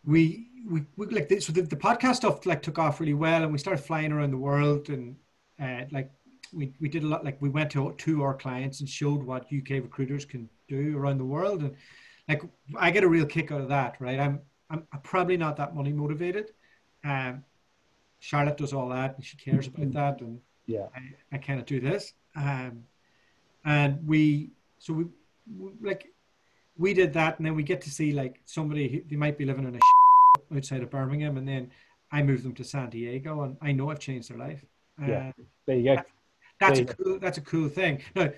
we, 0.04 0.48
we, 0.68 0.84
we 0.96 1.06
like 1.06 1.28
this, 1.28 1.46
so 1.46 1.52
the, 1.52 1.62
the 1.62 1.76
podcast 1.76 2.16
stuff 2.16 2.44
like 2.44 2.62
took 2.62 2.78
off 2.78 2.98
really 2.98 3.14
well, 3.14 3.42
and 3.42 3.52
we 3.52 3.58
started 3.58 3.82
flying 3.82 4.10
around 4.10 4.32
the 4.32 4.38
world, 4.38 4.88
and 4.88 5.16
uh, 5.62 5.82
like 5.92 6.10
we 6.52 6.72
we 6.80 6.88
did 6.88 7.04
a 7.04 7.06
lot. 7.06 7.24
Like 7.24 7.40
we 7.40 7.48
went 7.48 7.70
to 7.72 7.92
to 7.92 8.22
our 8.22 8.34
clients 8.34 8.80
and 8.80 8.88
showed 8.88 9.22
what 9.22 9.44
UK 9.44 9.70
recruiters 9.82 10.24
can 10.24 10.48
do 10.68 10.98
around 10.98 11.18
the 11.18 11.24
world, 11.24 11.62
and 11.62 11.76
like 12.28 12.42
I 12.76 12.90
get 12.90 13.04
a 13.04 13.08
real 13.08 13.26
kick 13.26 13.52
out 13.52 13.60
of 13.60 13.68
that. 13.68 14.00
Right, 14.00 14.18
I'm 14.18 14.40
I'm, 14.68 14.86
I'm 14.92 15.00
probably 15.00 15.36
not 15.36 15.56
that 15.58 15.74
money 15.74 15.92
motivated. 15.92 16.52
Um, 17.04 17.44
Charlotte 18.20 18.58
does 18.58 18.72
all 18.72 18.88
that, 18.90 19.16
and 19.16 19.24
she 19.24 19.36
cares 19.36 19.66
about 19.66 19.80
mm-hmm. 19.80 19.92
that, 19.92 20.20
and 20.20 20.40
yeah, 20.66 20.86
I, 20.94 21.36
I 21.36 21.38
cannot 21.38 21.66
do 21.66 21.80
this. 21.80 22.12
Um, 22.36 22.84
and 23.64 24.06
we, 24.06 24.50
so 24.78 24.92
we, 24.92 25.04
we, 25.58 25.72
like, 25.80 26.06
we 26.78 26.94
did 26.94 27.12
that, 27.14 27.38
and 27.38 27.46
then 27.46 27.56
we 27.56 27.62
get 27.62 27.80
to 27.82 27.90
see 27.90 28.12
like 28.12 28.40
somebody 28.44 28.88
who, 28.88 29.00
they 29.08 29.16
might 29.16 29.36
be 29.36 29.44
living 29.44 29.66
in 29.66 29.74
a 29.74 30.54
outside 30.56 30.82
of 30.82 30.90
Birmingham, 30.90 31.38
and 31.38 31.48
then 31.48 31.70
I 32.12 32.22
move 32.22 32.42
them 32.42 32.54
to 32.54 32.64
San 32.64 32.90
Diego, 32.90 33.42
and 33.42 33.56
I 33.60 33.72
know 33.72 33.90
I've 33.90 33.98
changed 33.98 34.30
their 34.30 34.38
life. 34.38 34.64
Yeah, 35.00 35.32
there 35.66 35.76
you 35.76 35.84
go. 35.84 35.94
That, 35.96 36.06
that's 36.60 36.78
there 36.78 36.90
a 36.90 36.94
cool. 36.94 37.12
Go. 37.14 37.18
That's 37.18 37.38
a 37.38 37.42
cool 37.42 37.68
thing. 37.70 38.02
Now, 38.14 38.30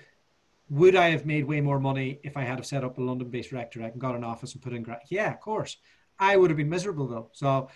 would 0.69 0.95
I 0.95 1.09
have 1.09 1.25
made 1.25 1.45
way 1.45 1.59
more 1.59 1.79
money 1.79 2.19
if 2.23 2.37
I 2.37 2.43
had 2.43 2.57
have 2.57 2.65
set 2.65 2.85
up 2.85 2.97
a 2.97 3.01
London-based 3.01 3.51
rector 3.51 3.81
and 3.81 3.99
got 3.99 4.15
an 4.15 4.23
office 4.23 4.53
and 4.53 4.61
put 4.61 4.73
in? 4.73 4.81
Gra- 4.81 5.01
yeah, 5.09 5.33
of 5.33 5.41
course. 5.41 5.77
I 6.19 6.37
would 6.37 6.49
have 6.49 6.57
been 6.57 6.69
miserable 6.69 7.07
though. 7.07 7.29
So, 7.33 7.69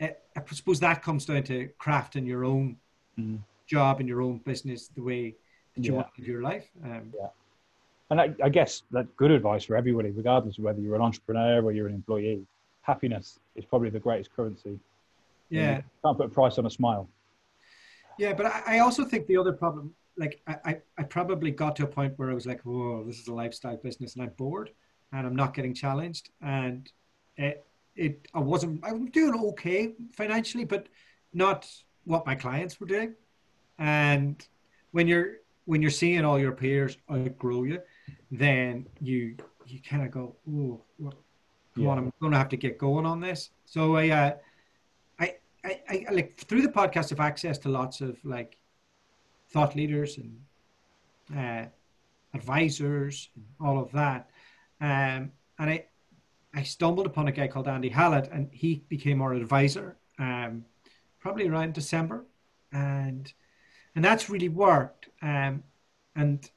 I 0.00 0.14
suppose 0.52 0.80
that 0.80 1.02
comes 1.02 1.26
down 1.26 1.42
to 1.44 1.68
crafting 1.80 2.26
your 2.26 2.44
own 2.44 2.76
mm 3.18 3.38
job 3.70 4.00
and 4.00 4.08
your 4.08 4.20
own 4.20 4.38
business 4.38 4.88
the 4.88 5.00
way 5.00 5.36
that 5.76 5.84
you 5.84 5.92
yeah. 5.92 5.96
want 5.98 6.12
to 6.12 6.20
live 6.20 6.28
your 6.28 6.42
life. 6.42 6.68
Um, 6.84 7.12
yeah. 7.16 7.28
And 8.10 8.20
I, 8.20 8.34
I 8.42 8.48
guess 8.48 8.82
that's 8.90 9.08
good 9.16 9.30
advice 9.30 9.62
for 9.62 9.76
everybody, 9.76 10.10
regardless 10.10 10.58
of 10.58 10.64
whether 10.64 10.80
you're 10.80 10.96
an 10.96 11.00
entrepreneur 11.00 11.62
or 11.62 11.70
you're 11.70 11.86
an 11.86 11.94
employee. 11.94 12.44
Happiness 12.82 13.38
is 13.54 13.64
probably 13.64 13.88
the 13.90 14.00
greatest 14.00 14.34
currency. 14.34 14.80
Yeah. 15.50 15.76
You 15.76 15.82
can't 16.04 16.16
put 16.16 16.26
a 16.26 16.30
price 16.30 16.58
on 16.58 16.66
a 16.66 16.70
smile. 16.70 17.08
Yeah, 18.18 18.32
but 18.32 18.46
I, 18.46 18.62
I 18.66 18.78
also 18.80 19.04
think 19.04 19.28
the 19.28 19.36
other 19.36 19.52
problem 19.52 19.94
like 20.16 20.40
I, 20.46 20.56
I, 20.64 20.76
I 20.98 21.02
probably 21.04 21.50
got 21.50 21.76
to 21.76 21.84
a 21.84 21.86
point 21.86 22.14
where 22.16 22.30
I 22.30 22.34
was 22.34 22.46
like, 22.46 22.60
whoa, 22.62 23.04
this 23.04 23.18
is 23.20 23.28
a 23.28 23.34
lifestyle 23.34 23.76
business, 23.76 24.14
and 24.14 24.24
I'm 24.24 24.32
bored, 24.36 24.70
and 25.12 25.26
I'm 25.26 25.36
not 25.36 25.54
getting 25.54 25.72
challenged, 25.72 26.30
and 26.42 26.90
it, 27.36 27.64
it 27.96 28.28
I 28.34 28.40
wasn't 28.40 28.84
I 28.84 28.92
was 28.92 29.10
doing 29.10 29.34
okay 29.50 29.94
financially, 30.12 30.64
but 30.64 30.88
not 31.32 31.68
what 32.04 32.26
my 32.26 32.34
clients 32.34 32.80
were 32.80 32.86
doing, 32.86 33.14
and 33.78 34.46
when 34.92 35.06
you're 35.06 35.36
when 35.66 35.82
you're 35.82 35.90
seeing 35.90 36.24
all 36.24 36.38
your 36.38 36.52
peers 36.52 36.96
outgrow 37.10 37.64
you, 37.64 37.80
then 38.30 38.86
you 39.00 39.36
you 39.66 39.80
kind 39.80 40.02
of 40.02 40.10
go, 40.10 40.34
oh, 40.50 40.80
come 41.00 41.12
Yeah. 41.76 41.90
on, 41.90 41.98
I'm 41.98 42.12
going 42.20 42.32
to 42.32 42.38
have 42.38 42.48
to 42.48 42.56
get 42.56 42.76
going 42.76 43.06
on 43.06 43.20
this. 43.20 43.50
So 43.66 43.94
I, 43.96 44.08
uh, 44.08 44.32
I, 45.20 45.36
I, 45.64 45.80
I, 45.88 46.06
like 46.10 46.36
through 46.38 46.62
the 46.62 46.68
podcast, 46.68 47.10
have 47.10 47.20
access 47.20 47.56
to 47.58 47.68
lots 47.68 48.00
of 48.00 48.18
like 48.24 48.56
thought 49.50 49.76
leaders 49.76 50.18
and 50.18 50.40
uh, 51.36 51.66
advisors 52.34 53.28
and 53.36 53.44
all 53.60 53.78
of 53.80 53.92
that. 53.92 54.30
Um, 54.80 55.30
and 55.58 55.70
I, 55.70 55.84
I 56.54 56.62
stumbled 56.62 57.06
upon 57.06 57.28
a 57.28 57.32
guy 57.32 57.48
called 57.48 57.68
Andy 57.68 57.88
Hallett, 57.88 58.28
and 58.32 58.48
he 58.52 58.84
became 58.88 59.22
our 59.22 59.34
advisor 59.34 59.96
um, 60.18 60.64
probably 61.20 61.48
around 61.48 61.74
December, 61.74 62.26
and 62.72 63.32
and 63.94 64.04
that's 64.04 64.30
really 64.30 64.48
worked. 64.48 65.08
Um, 65.22 65.62
and 66.16 66.48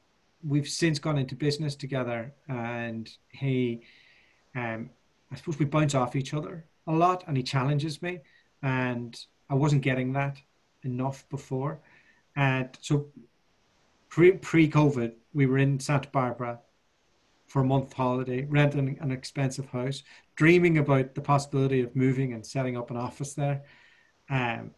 we've 0.44 0.68
since 0.68 1.00
gone 1.00 1.18
into 1.18 1.36
business 1.36 1.76
together, 1.76 2.34
and 2.48 3.10
he, 3.30 3.82
um, 4.56 4.90
I 5.32 5.36
suppose 5.36 5.60
we 5.60 5.66
bounce 5.66 5.96
off 5.96 6.16
each 6.16 6.34
other 6.34 6.66
a 6.88 6.92
lot, 6.94 7.24
and 7.28 7.38
he 7.38 7.44
challenges 7.44 8.02
me, 8.02 8.20
and 8.62 9.18
I 9.50 9.54
wasn't 9.54 9.84
getting 9.84 10.14
that 10.14 10.38
enough 10.84 11.28
before, 11.30 11.80
and 12.36 12.70
so 12.82 13.08
pre 14.10 14.32
pre 14.34 14.70
COVID, 14.70 15.14
we 15.34 15.46
were 15.46 15.60
in 15.60 15.80
Santa 15.80 16.10
Barbara 16.10 16.60
for 17.54 17.62
a 17.62 17.64
month 17.64 17.94
holiday, 17.94 18.46
renting 18.46 18.98
an 19.00 19.12
expensive 19.12 19.68
house, 19.68 20.02
dreaming 20.36 20.80
about 20.80 21.14
the 21.14 21.22
possibility 21.22 21.82
of 21.82 21.96
moving 21.96 22.34
and 22.34 22.44
setting 22.44 22.76
up 22.76 22.90
an 22.90 22.98
office 22.98 23.36
there. 23.36 23.62
Um, 24.28 24.72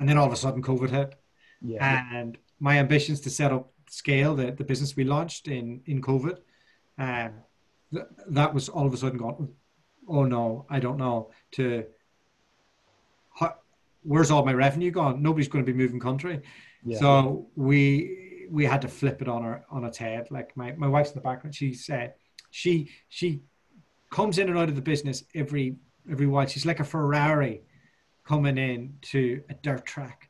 and 0.00 0.08
then 0.08 0.16
all 0.16 0.26
of 0.26 0.32
a 0.32 0.36
sudden, 0.36 0.62
COVID 0.62 0.88
hit, 0.88 1.14
Yeah. 1.60 2.02
and 2.14 2.38
my 2.58 2.78
ambitions 2.78 3.20
to 3.20 3.30
set 3.30 3.52
up 3.52 3.70
scale 3.90 4.34
the, 4.34 4.52
the 4.52 4.64
business 4.64 4.96
we 4.96 5.04
launched 5.04 5.48
in 5.48 5.82
in 5.84 6.00
COVID, 6.00 6.38
um, 6.96 7.32
th- 7.92 8.06
that 8.28 8.54
was 8.54 8.70
all 8.70 8.86
of 8.86 8.94
a 8.94 8.96
sudden 8.96 9.18
gone. 9.18 9.50
Oh 10.08 10.24
no, 10.24 10.64
I 10.70 10.80
don't 10.80 10.96
know. 10.96 11.30
To 11.56 11.84
how, 13.38 13.56
where's 14.02 14.30
all 14.30 14.46
my 14.46 14.54
revenue 14.54 14.90
gone? 14.90 15.22
Nobody's 15.22 15.48
going 15.48 15.62
to 15.66 15.70
be 15.70 15.76
moving 15.76 16.00
country. 16.00 16.40
yeah. 16.86 16.98
So 16.98 17.48
we 17.54 18.21
we 18.52 18.66
had 18.66 18.82
to 18.82 18.88
flip 18.88 19.22
it 19.22 19.28
on 19.28 19.42
our 19.42 19.64
on 19.70 19.84
its 19.84 19.96
head. 19.96 20.30
Like 20.30 20.54
my, 20.56 20.72
my 20.72 20.86
wife's 20.86 21.10
in 21.10 21.14
the 21.14 21.22
background. 21.22 21.54
She 21.54 21.72
said 21.72 22.14
she 22.50 22.90
she 23.08 23.40
comes 24.10 24.38
in 24.38 24.48
and 24.50 24.58
out 24.58 24.68
of 24.68 24.76
the 24.76 24.82
business 24.82 25.24
every 25.34 25.76
every 26.10 26.26
while. 26.26 26.46
She's 26.46 26.66
like 26.66 26.80
a 26.80 26.84
Ferrari 26.84 27.62
coming 28.24 28.58
in 28.58 28.94
to 29.02 29.42
a 29.48 29.54
dirt 29.54 29.86
track. 29.86 30.28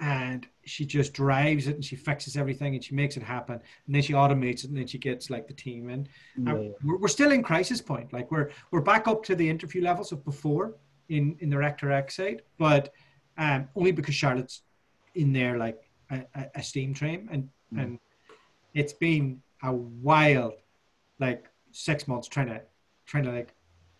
And 0.00 0.46
she 0.64 0.86
just 0.86 1.12
drives 1.12 1.66
it 1.66 1.74
and 1.74 1.84
she 1.84 1.96
fixes 1.96 2.36
everything 2.36 2.74
and 2.74 2.84
she 2.84 2.94
makes 2.94 3.16
it 3.16 3.22
happen. 3.22 3.60
And 3.86 3.94
then 3.94 4.00
she 4.00 4.12
automates 4.12 4.62
it 4.62 4.70
and 4.70 4.76
then 4.76 4.86
she 4.86 4.96
gets 4.96 5.28
like 5.28 5.48
the 5.48 5.54
team 5.54 5.90
in. 5.90 6.08
yeah, 6.36 6.68
we're, 6.84 6.98
we're 6.98 7.08
still 7.08 7.32
in 7.32 7.42
crisis 7.42 7.80
point. 7.80 8.12
Like 8.12 8.30
we're 8.30 8.50
we're 8.70 8.80
back 8.80 9.08
up 9.08 9.24
to 9.24 9.34
the 9.34 9.48
interview 9.48 9.82
levels 9.82 10.12
of 10.12 10.24
before 10.24 10.76
in 11.08 11.36
in 11.40 11.50
the 11.50 11.58
Rector 11.58 11.90
X 11.90 12.16
side, 12.16 12.42
but 12.58 12.92
um, 13.36 13.68
only 13.74 13.92
because 13.92 14.14
Charlotte's 14.14 14.62
in 15.14 15.32
there 15.32 15.58
like 15.58 15.82
a, 16.10 16.24
a 16.54 16.62
steam 16.62 16.94
train, 16.94 17.28
and 17.30 17.48
Mm. 17.74 17.82
and 17.82 17.98
it's 18.74 18.92
been 18.92 19.42
a 19.62 19.72
wild 19.72 20.54
like 21.18 21.46
six 21.72 22.08
months 22.08 22.28
trying 22.28 22.46
to 22.46 22.60
trying 23.06 23.24
to 23.24 23.32
like 23.32 23.54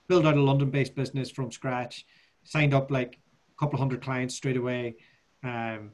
build 0.08 0.26
out 0.26 0.36
a 0.36 0.40
London-based 0.40 0.94
business 0.94 1.30
from 1.30 1.50
scratch. 1.52 2.06
Signed 2.44 2.72
up 2.72 2.90
like 2.90 3.18
a 3.54 3.58
couple 3.60 3.78
hundred 3.78 4.00
clients 4.02 4.34
straight 4.34 4.56
away. 4.56 4.96
Um, 5.44 5.90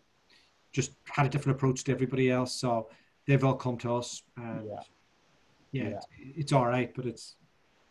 just 0.72 0.92
had 1.08 1.26
a 1.26 1.28
different 1.28 1.56
approach 1.56 1.84
to 1.84 1.92
everybody 1.92 2.30
else, 2.30 2.52
so 2.52 2.88
they've 3.26 3.42
all 3.42 3.54
come 3.54 3.76
to 3.78 3.94
us. 3.96 4.22
And 4.36 4.66
Yeah. 4.66 4.80
yeah, 5.72 5.82
Yeah. 5.82 5.88
It's, 5.88 6.06
it's 6.36 6.52
all 6.52 6.66
right, 6.66 6.92
but 6.94 7.06
it's 7.06 7.34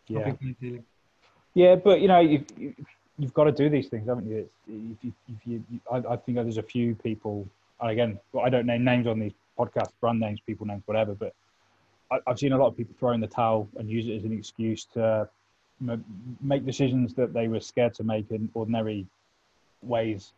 yeah. 0.08 0.24
big 0.24 0.40
client 0.40 0.60
dealing. 0.62 0.86
Yeah, 1.56 1.75
but 1.75 2.02
you 2.02 2.08
know, 2.08 2.20
you, 2.20 2.46
you, 2.58 2.74
you've 3.18 3.34
got 3.34 3.46
to 3.46 3.52
do 3.52 3.70
these 3.70 3.88
things, 3.88 4.08
haven't 4.08 4.28
you? 4.28 4.50
If 4.68 5.04
you, 5.04 5.13
if 5.28 5.36
you, 5.46 5.63
I, 5.92 6.13
I 6.13 6.16
think 6.18 6.36
there's 6.38 6.58
a 6.58 6.63
few 6.63 6.96
people, 6.96 7.48
and 7.82 7.92
again, 7.92 8.20
well, 8.32 8.46
I 8.46 8.50
don't 8.50 8.66
name 8.66 8.84
names 8.84 9.08
on 9.08 9.20
these 9.20 9.34
podcasts, 9.57 9.91
brand 10.01 10.19
names, 10.19 10.39
people 10.45 10.65
names, 10.65 10.83
whatever, 10.86 11.13
but 11.13 11.33
I, 12.12 12.19
I've 12.27 12.39
seen 12.39 12.53
a 12.53 12.57
lot 12.57 12.67
of 12.67 12.77
people 12.77 12.95
throw 13.00 13.12
in 13.12 13.22
the 13.22 13.27
towel 13.27 13.67
and 13.77 13.89
use 13.89 14.07
it 14.07 14.15
as 14.15 14.24
an 14.24 14.33
excuse 14.33 14.86
to 14.93 15.29
make 16.41 16.65
decisions 16.65 17.13
that 17.15 17.33
they 17.33 17.48
were 17.48 17.60
scared 17.60 17.93
to 17.95 18.03
make 18.03 18.31
in 18.31 18.50
ordinary 18.53 19.05
ways, 19.81 20.31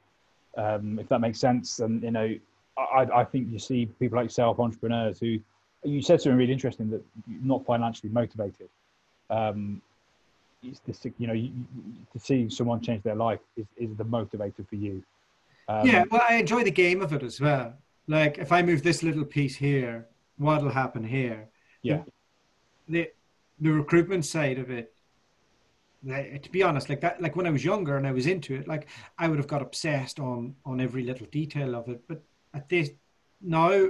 um, 0.58 0.98
if 1.00 1.08
that 1.10 1.20
makes 1.20 1.40
sense. 1.40 1.80
And 1.80 2.02
you 2.02 2.12
know, 2.12 2.36
I, 2.78 3.08
I 3.14 3.24
think 3.24 3.52
you 3.52 3.60
see 3.60 3.86
people 3.86 4.18
like 4.18 4.26
yourself, 4.26 4.60
entrepreneurs, 4.60 5.20
who 5.20 5.38
you 5.84 6.02
said 6.02 6.22
something 6.22 6.38
really 6.38 6.54
interesting 6.54 6.90
that 6.90 7.04
you're 7.28 7.42
not 7.44 7.66
financially 7.66 8.12
motivated. 8.12 8.70
Um, 9.30 9.82
the, 10.64 11.14
you 11.20 11.28
know, 11.28 11.34
you- 11.34 11.52
to 12.14 12.20
see 12.20 12.50
someone 12.50 12.82
change 12.82 13.04
their 13.04 13.16
life 13.16 13.40
is, 13.56 13.68
is 13.78 13.96
the 13.98 14.06
motivator 14.06 14.68
for 14.68 14.76
you. 14.76 15.04
Um, 15.68 15.86
yeah, 15.86 16.04
well, 16.10 16.24
I 16.28 16.36
enjoy 16.36 16.64
the 16.64 16.72
game 16.72 17.02
of 17.02 17.14
it 17.14 17.22
as 17.24 17.40
well. 17.40 17.74
Like 18.08 18.38
if 18.38 18.52
I 18.52 18.62
move 18.62 18.84
this 18.84 19.04
little 19.04 19.26
piece 19.26 19.56
here, 19.56 20.08
what'll 20.38 20.70
happen 20.70 21.04
here? 21.04 21.50
Yeah. 21.82 22.04
The 22.88 23.12
the 23.60 23.72
recruitment 23.72 24.26
side 24.26 24.60
of 24.60 24.70
it. 24.70 24.94
like, 26.04 26.44
To 26.44 26.52
be 26.52 26.62
honest, 26.62 26.90
like 26.90 27.02
that, 27.02 27.22
like 27.22 27.36
when 27.36 27.48
I 27.48 27.52
was 27.52 27.64
younger 27.66 27.98
and 27.98 28.06
I 28.06 28.12
was 28.12 28.28
into 28.28 28.54
it, 28.56 28.68
like 28.68 28.88
I 29.18 29.28
would 29.28 29.40
have 29.40 29.48
got 29.48 29.62
obsessed 29.62 30.20
on 30.20 30.56
on 30.66 30.80
every 30.80 31.04
little 31.04 31.28
detail 31.28 31.76
of 31.76 31.90
it. 31.90 32.02
But 32.08 32.24
at 32.54 32.70
this 32.70 32.92
now, 33.42 33.88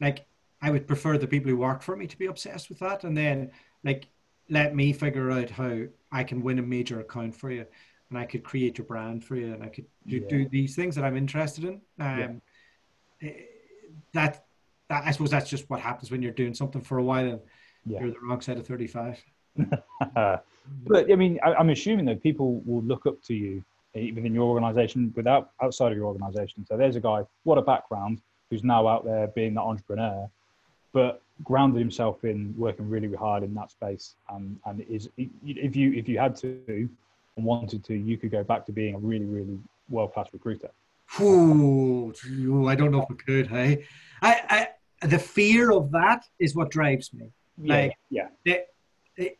like 0.00 0.26
I 0.62 0.70
would 0.70 0.86
prefer 0.86 1.18
the 1.18 1.26
people 1.26 1.50
who 1.50 1.56
work 1.56 1.82
for 1.82 1.96
me 1.96 2.06
to 2.06 2.18
be 2.18 2.26
obsessed 2.26 2.68
with 2.68 2.78
that, 2.80 3.04
and 3.04 3.16
then 3.16 3.50
like 3.84 4.06
let 4.50 4.74
me 4.74 4.92
figure 4.92 5.30
out 5.30 5.50
how 5.50 5.82
I 6.10 6.24
can 6.24 6.42
win 6.42 6.58
a 6.58 6.62
major 6.62 7.00
account 7.00 7.34
for 7.34 7.50
you, 7.50 7.66
and 8.10 8.18
I 8.18 8.24
could 8.24 8.42
create 8.44 8.78
your 8.78 8.86
brand 8.86 9.24
for 9.24 9.36
you, 9.36 9.52
and 9.52 9.62
I 9.62 9.68
could 9.68 9.86
do, 10.06 10.16
Yeah. 10.18 10.28
do 10.28 10.48
these 10.48 10.74
things 10.76 10.94
that 10.94 11.04
I'm 11.04 11.16
interested 11.16 11.64
in. 11.64 11.74
Um, 11.98 12.20
eh, 12.20 12.28
that, 13.20 14.44
that 14.88 15.04
I 15.04 15.10
suppose 15.10 15.30
that's 15.30 15.50
just 15.50 15.68
what 15.68 15.80
happens 15.80 16.10
when 16.10 16.22
you're 16.22 16.32
doing 16.32 16.54
something 16.54 16.80
for 16.80 16.98
a 16.98 17.02
while 17.02 17.26
and 17.26 17.40
Yeah. 17.86 18.00
you're 18.00 18.10
the 18.10 18.20
wrong 18.20 18.40
side 18.40 18.58
of 18.58 18.66
35. 18.66 19.22
but 20.14 20.44
I 21.10 21.16
mean, 21.16 21.38
I, 21.42 21.54
I'm 21.54 21.70
assuming 21.70 22.06
that 22.06 22.22
people 22.22 22.62
will 22.64 22.82
look 22.82 23.06
up 23.06 23.22
to 23.24 23.34
you 23.34 23.64
eh, 23.94 24.00
even 24.00 24.26
in 24.26 24.34
your 24.34 24.48
organization 24.48 25.12
without 25.16 25.50
outside 25.62 25.92
of 25.92 25.98
your 25.98 26.06
organization. 26.06 26.64
So 26.66 26.76
there's 26.76 26.96
a 26.96 27.00
guy, 27.00 27.24
what 27.44 27.58
a 27.58 27.62
background, 27.62 28.20
who's 28.50 28.64
now 28.64 28.86
out 28.86 29.04
there 29.04 29.26
being 29.28 29.54
that 29.54 29.62
entrepreneur, 29.62 30.28
but 30.92 31.22
grounded 31.44 31.78
himself 31.78 32.24
in 32.24 32.54
working 32.56 32.88
really 32.88 33.14
hard 33.14 33.42
in 33.42 33.54
that 33.54 33.70
space. 33.70 34.14
And 34.30 34.58
and 34.66 34.80
is 34.82 35.08
if 35.16 35.76
you 35.76 35.92
if 35.92 36.08
you 36.08 36.18
had 36.18 36.36
to 36.36 36.88
and 37.36 37.44
wanted 37.44 37.84
to, 37.84 37.94
you 37.94 38.16
could 38.16 38.30
go 38.30 38.42
back 38.42 38.64
to 38.66 38.72
being 38.72 38.94
a 38.94 38.98
really 38.98 39.26
really 39.26 39.58
world 39.88 40.12
class 40.14 40.28
recruiter. 40.32 40.70
Ooh, 41.20 42.12
I 42.68 42.74
don't 42.74 42.90
know 42.90 43.02
if 43.02 43.10
I 43.10 43.14
could. 43.14 43.46
Hey, 43.48 43.84
I, 44.22 44.68
I, 45.02 45.06
the 45.06 45.18
fear 45.18 45.70
of 45.72 45.90
that 45.92 46.24
is 46.38 46.54
what 46.54 46.70
drives 46.70 47.12
me. 47.14 47.32
Yeah, 47.60 47.74
Like- 47.74 47.92
yeah, 48.10 48.28
the, 48.44 48.60
the, 49.16 49.32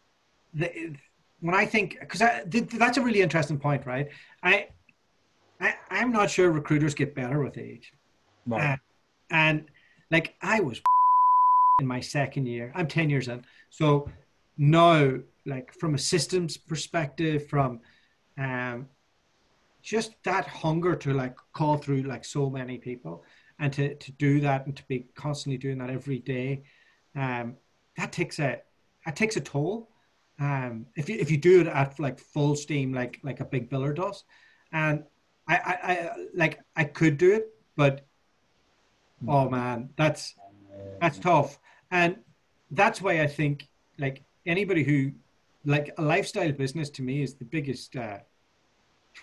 the, 0.54 0.96
when 1.40 1.54
I 1.54 1.66
think, 1.66 1.98
because 2.00 2.20
that's 2.20 2.96
a 2.98 3.02
really 3.02 3.20
interesting 3.20 3.58
point, 3.58 3.86
right? 3.86 4.08
I, 4.42 4.68
I, 5.60 5.74
I'm 5.90 6.10
not 6.10 6.30
sure 6.30 6.50
recruiters 6.50 6.94
get 6.94 7.14
better 7.14 7.42
with 7.42 7.58
age. 7.58 7.92
right. 8.46 8.72
Uh, 8.72 8.76
and 9.30 9.66
like 10.10 10.34
I 10.40 10.60
was 10.60 10.80
in 11.80 11.86
my 11.86 12.00
second 12.00 12.46
year, 12.46 12.72
I'm 12.74 12.88
10 12.88 13.10
years 13.10 13.28
in. 13.28 13.44
So 13.70 14.10
now, 14.56 15.14
like 15.46 15.72
from 15.74 15.94
a 15.94 15.98
systems 15.98 16.56
perspective, 16.56 17.46
from 17.48 17.80
um, 18.36 18.88
just 19.88 20.22
that 20.22 20.46
hunger 20.46 20.94
to 20.94 21.14
like 21.14 21.34
call 21.54 21.78
through 21.78 22.02
like 22.02 22.22
so 22.22 22.50
many 22.50 22.76
people 22.76 23.24
and 23.58 23.72
to, 23.72 23.94
to 23.94 24.12
do 24.12 24.38
that 24.40 24.66
and 24.66 24.76
to 24.76 24.84
be 24.86 25.06
constantly 25.14 25.56
doing 25.56 25.78
that 25.78 25.88
every 25.88 26.18
day, 26.18 26.62
um, 27.16 27.56
that 27.96 28.12
takes 28.12 28.38
a, 28.38 28.60
that 29.06 29.16
takes 29.16 29.36
a 29.36 29.40
toll. 29.40 29.88
Um, 30.38 30.86
if 30.94 31.08
you, 31.08 31.16
if 31.18 31.30
you 31.30 31.38
do 31.38 31.62
it 31.62 31.66
at 31.66 31.98
like 31.98 32.18
full 32.18 32.54
steam, 32.54 32.92
like, 32.92 33.18
like 33.22 33.40
a 33.40 33.46
big 33.46 33.70
biller 33.70 33.94
does. 33.94 34.24
And 34.72 35.04
I, 35.48 35.56
I, 35.56 35.92
I 35.92 36.10
like, 36.34 36.60
I 36.76 36.84
could 36.84 37.16
do 37.16 37.32
it, 37.32 37.46
but 37.74 38.06
oh 39.26 39.48
man, 39.48 39.88
that's, 39.96 40.34
that's 41.00 41.18
tough. 41.18 41.58
And 41.90 42.18
that's 42.70 43.00
why 43.00 43.22
I 43.22 43.26
think 43.26 43.66
like 43.98 44.22
anybody 44.44 44.84
who 44.84 45.12
like 45.64 45.94
a 45.96 46.02
lifestyle 46.02 46.52
business 46.52 46.90
to 46.90 47.02
me 47.02 47.22
is 47.22 47.34
the 47.34 47.44
biggest 47.44 47.96
uh 47.96 48.18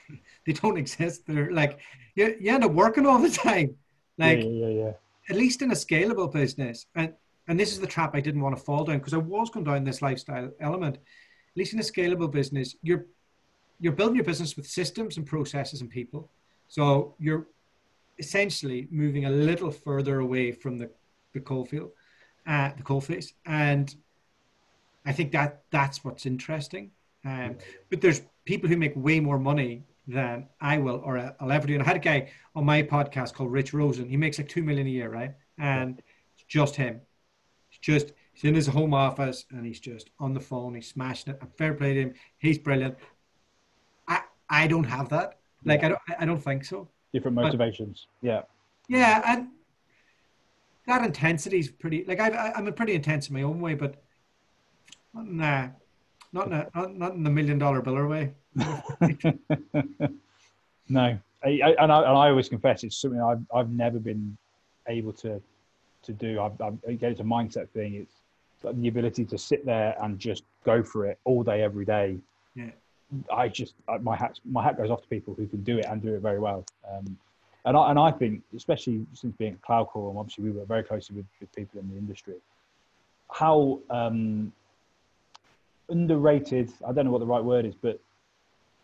they 0.46 0.54
don't 0.54 0.78
exist. 0.78 1.24
They're 1.28 1.52
like 1.52 1.80
you, 2.16 2.36
you 2.40 2.52
end 2.52 2.64
up 2.64 2.72
working 2.72 3.06
all 3.06 3.20
the 3.20 3.30
time. 3.30 3.76
Like 4.18 4.40
yeah, 4.40 4.46
yeah, 4.46 4.68
yeah. 4.68 4.92
at 5.30 5.36
least 5.36 5.62
in 5.62 5.72
a 5.72 5.76
scalable 5.76 6.32
business, 6.32 6.86
and 6.96 7.14
and 7.48 7.60
this 7.60 7.72
is 7.72 7.80
the 7.80 7.88
trap 7.88 8.16
I 8.16 8.22
didn't 8.22 8.42
want 8.42 8.58
to 8.58 8.64
fall 8.64 8.84
down 8.84 8.98
because 8.98 9.14
I 9.14 9.18
was 9.18 9.50
going 9.50 9.66
down 9.66 9.84
this 9.84 10.02
lifestyle 10.02 10.52
element. 10.60 10.96
At 10.96 11.58
least 11.58 11.74
in 11.74 11.80
a 11.80 11.84
scalable 11.84 12.32
business, 12.32 12.76
you're 12.82 13.06
you're 13.80 13.94
building 13.94 14.16
your 14.16 14.26
business 14.26 14.56
with 14.56 14.68
systems 14.68 15.18
and 15.18 15.26
processes 15.26 15.82
and 15.82 15.90
people. 15.90 16.30
So 16.68 17.16
you're 17.20 17.48
essentially 18.18 18.88
moving 18.90 19.26
a 19.26 19.30
little 19.30 19.72
further 19.72 20.20
away 20.20 20.52
from 20.52 20.78
the 20.78 20.90
the 21.34 21.42
coalfield, 21.42 21.92
uh, 22.48 22.72
the 22.78 22.84
coalface, 22.84 23.34
and 23.46 23.94
I 25.06 25.12
think 25.12 25.32
that 25.34 25.64
that's 25.70 26.04
what's 26.04 26.26
interesting. 26.26 26.92
Um, 27.26 27.58
but 27.90 28.02
there's 28.02 28.22
people 28.46 28.70
who 28.70 28.78
make 28.78 28.94
way 28.96 29.20
more 29.20 29.40
money 29.40 29.84
than 30.08 30.48
I 30.62 30.78
will 30.78 31.02
or 31.04 31.18
uh, 31.18 31.34
I'll 31.40 31.52
ever 31.52 31.68
do. 31.68 31.74
And 31.74 31.84
I 31.84 31.86
had 31.86 31.96
a 31.96 32.00
guy 32.00 32.32
on 32.56 32.64
my 32.64 32.84
podcast 32.84 33.34
called 33.34 33.52
Rich 33.52 33.74
Rosen. 33.74 34.08
He 34.08 34.18
makes 34.18 34.38
like 34.38 34.48
two 34.48 34.64
million 34.64 34.88
a 34.88 34.90
year, 34.90 35.10
right? 35.10 35.34
And 35.58 36.02
it's 36.36 36.44
just 36.48 36.76
him. 36.76 37.02
It's 37.70 37.80
just 37.80 38.14
he's 38.34 38.44
in 38.44 38.56
his 38.56 38.68
home 38.68 38.94
office 38.94 39.46
and 39.50 39.66
he's 39.66 39.80
just 39.80 40.12
on 40.20 40.34
the 40.34 40.40
phone. 40.40 40.76
He's 40.76 40.88
smashing 40.88 41.34
it. 41.34 41.40
I'm 41.42 41.50
fair 41.58 41.74
play 41.74 41.96
to 41.96 42.02
him. 42.02 42.14
He's 42.38 42.60
brilliant. 42.60 42.96
I 44.08 44.22
I 44.50 44.68
don't 44.68 44.84
have 44.84 45.10
that. 45.10 45.40
Like 45.64 45.82
yeah. 45.82 45.88
I 45.88 45.90
don't 45.90 46.02
I 46.20 46.26
don't 46.26 46.44
think 46.44 46.66
so. 46.66 46.88
Different 47.12 47.36
motivations. 47.36 48.08
But, 48.22 48.28
yeah. 48.28 48.42
Yeah, 48.88 49.22
and 49.26 49.48
that 50.86 51.04
intensity 51.04 51.58
is 51.58 51.70
pretty. 51.70 52.06
Like 52.06 52.20
I 52.20 52.54
I'm 52.56 52.68
a 52.68 52.72
pretty 52.72 52.94
intense 52.94 53.30
in 53.30 53.34
my 53.34 53.42
own 53.42 53.60
way, 53.60 53.74
but 53.74 54.04
nah, 55.16 55.70
not 56.36 56.48
in 56.48 56.54
a, 56.54 56.70
not, 56.76 56.98
not 56.98 57.14
in 57.14 57.24
the 57.24 57.30
million 57.30 57.58
dollar 57.58 57.82
biller 57.82 58.08
way. 58.10 58.34
no, 60.90 61.18
I, 61.44 61.48
I, 61.48 61.76
and 61.80 61.92
I 61.92 62.00
and 62.00 62.18
I 62.18 62.30
always 62.30 62.50
confess 62.50 62.84
it's 62.84 62.98
something 62.98 63.22
I've 63.22 63.44
I've 63.54 63.72
never 63.72 64.00
been 64.00 64.38
able 64.88 65.14
to 65.14 65.42
to 66.04 66.14
do. 66.14 66.42
I've, 66.42 66.62
I've 66.62 66.78
again, 66.86 67.12
it's 67.12 67.22
a 67.22 67.24
mindset 67.24 67.70
thing. 67.70 67.96
It's 67.96 68.16
the 68.62 68.88
ability 68.88 69.26
to 69.26 69.38
sit 69.38 69.66
there 69.66 69.96
and 70.02 70.20
just 70.20 70.44
go 70.66 70.84
for 70.84 71.06
it 71.06 71.18
all 71.24 71.42
day, 71.44 71.64
every 71.64 71.86
day. 71.86 72.18
Yeah. 72.54 72.72
I 73.34 73.48
just 73.48 73.76
my 74.02 74.18
hat 74.18 74.40
my 74.44 74.62
hat 74.62 74.78
goes 74.78 74.92
off 74.92 75.02
to 75.04 75.08
people 75.08 75.36
who 75.36 75.48
can 75.48 75.64
do 75.64 75.80
it 75.80 75.86
and 75.86 76.02
do 76.02 76.16
it 76.16 76.22
very 76.22 76.40
well. 76.40 76.66
Um, 76.92 77.18
and 77.64 77.78
I 77.78 77.90
and 77.92 77.98
I 77.98 78.12
think, 78.12 78.42
especially 78.56 79.06
since 79.14 79.34
being 79.38 79.54
at 79.54 79.62
CloudCall, 79.62 80.10
and 80.10 80.20
obviously 80.20 80.44
we 80.44 80.52
work 80.52 80.68
very 80.68 80.84
closely 80.84 81.16
with, 81.16 81.26
with 81.40 81.56
people 81.56 81.80
in 81.80 81.90
the 81.90 81.98
industry, 81.98 82.36
how 83.32 83.80
um, 83.90 84.52
underrated. 85.90 86.72
I 86.88 86.92
don't 86.92 87.06
know 87.06 87.12
what 87.12 87.20
the 87.20 87.26
right 87.26 87.44
word 87.44 87.66
is, 87.66 87.76
but 87.76 88.00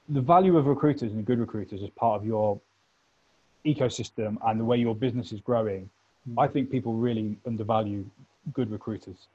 the 0.09 0.21
value 0.21 0.57
of 0.57 0.65
recruiters 0.65 1.11
and 1.13 1.25
good 1.25 1.39
recruiters 1.39 1.81
as 1.83 1.89
part 1.91 2.19
of 2.19 2.25
your 2.25 2.59
ecosystem 3.65 4.37
and 4.45 4.59
the 4.59 4.65
way 4.65 4.77
your 4.77 4.95
business 4.95 5.31
is 5.31 5.39
growing, 5.41 5.89
mm. 6.29 6.33
I 6.37 6.47
think 6.47 6.69
people 6.69 6.93
really 6.93 7.37
undervalue 7.45 8.05
good 8.53 8.71
recruiters. 8.71 9.27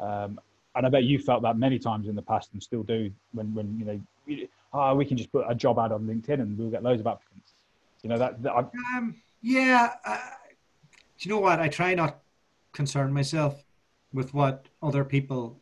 Um, 0.00 0.40
and 0.74 0.86
I 0.86 0.88
bet 0.90 1.04
you 1.04 1.18
felt 1.18 1.42
that 1.42 1.56
many 1.56 1.78
times 1.78 2.08
in 2.08 2.14
the 2.14 2.22
past 2.22 2.50
and 2.52 2.62
still 2.62 2.82
do 2.82 3.10
when, 3.32 3.54
when 3.54 3.78
you 3.78 3.84
know, 3.84 4.46
oh, 4.72 4.94
we 4.94 5.04
can 5.04 5.16
just 5.16 5.32
put 5.32 5.44
a 5.48 5.54
job 5.54 5.78
ad 5.78 5.92
on 5.92 6.06
LinkedIn 6.06 6.40
and 6.40 6.58
we'll 6.58 6.70
get 6.70 6.82
loads 6.82 7.00
of 7.00 7.06
applicants. 7.06 7.52
You 8.02 8.10
know, 8.10 8.18
that, 8.18 8.42
that 8.42 8.54
um, 8.54 9.16
yeah. 9.42 9.94
Uh, 10.04 10.18
do 11.18 11.28
you 11.28 11.34
know 11.34 11.40
what? 11.40 11.58
I 11.58 11.68
try 11.68 11.94
not 11.94 12.18
concern 12.72 13.12
myself 13.12 13.64
with 14.12 14.32
what 14.32 14.66
other 14.82 15.04
people 15.04 15.58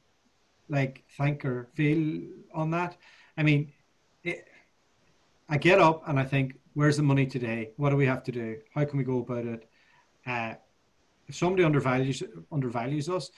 like 0.69 1.05
think 1.17 1.45
or 1.45 1.69
feel 1.75 2.23
on 2.55 2.71
that. 2.71 2.97
I 3.37 3.43
mean, 3.43 3.73
it, 4.23 4.49
I 5.49 5.59
get 5.59 5.81
up 5.81 6.09
and 6.09 6.19
I 6.19 6.25
think, 6.25 6.59
where's 6.75 6.97
the 6.97 7.03
money 7.03 7.27
today? 7.27 7.71
What 7.77 7.91
do 7.91 7.97
we 7.97 8.07
have 8.07 8.23
to 8.25 8.33
do? 8.33 8.59
How 8.75 8.85
can 8.85 8.99
we 8.99 9.05
go 9.05 9.19
about 9.19 9.47
it? 9.47 9.69
Uh, 10.26 10.55
if 11.29 11.35
somebody 11.35 11.65
undervalues 11.65 12.23
undervalues 12.52 13.09
us, 13.09 13.31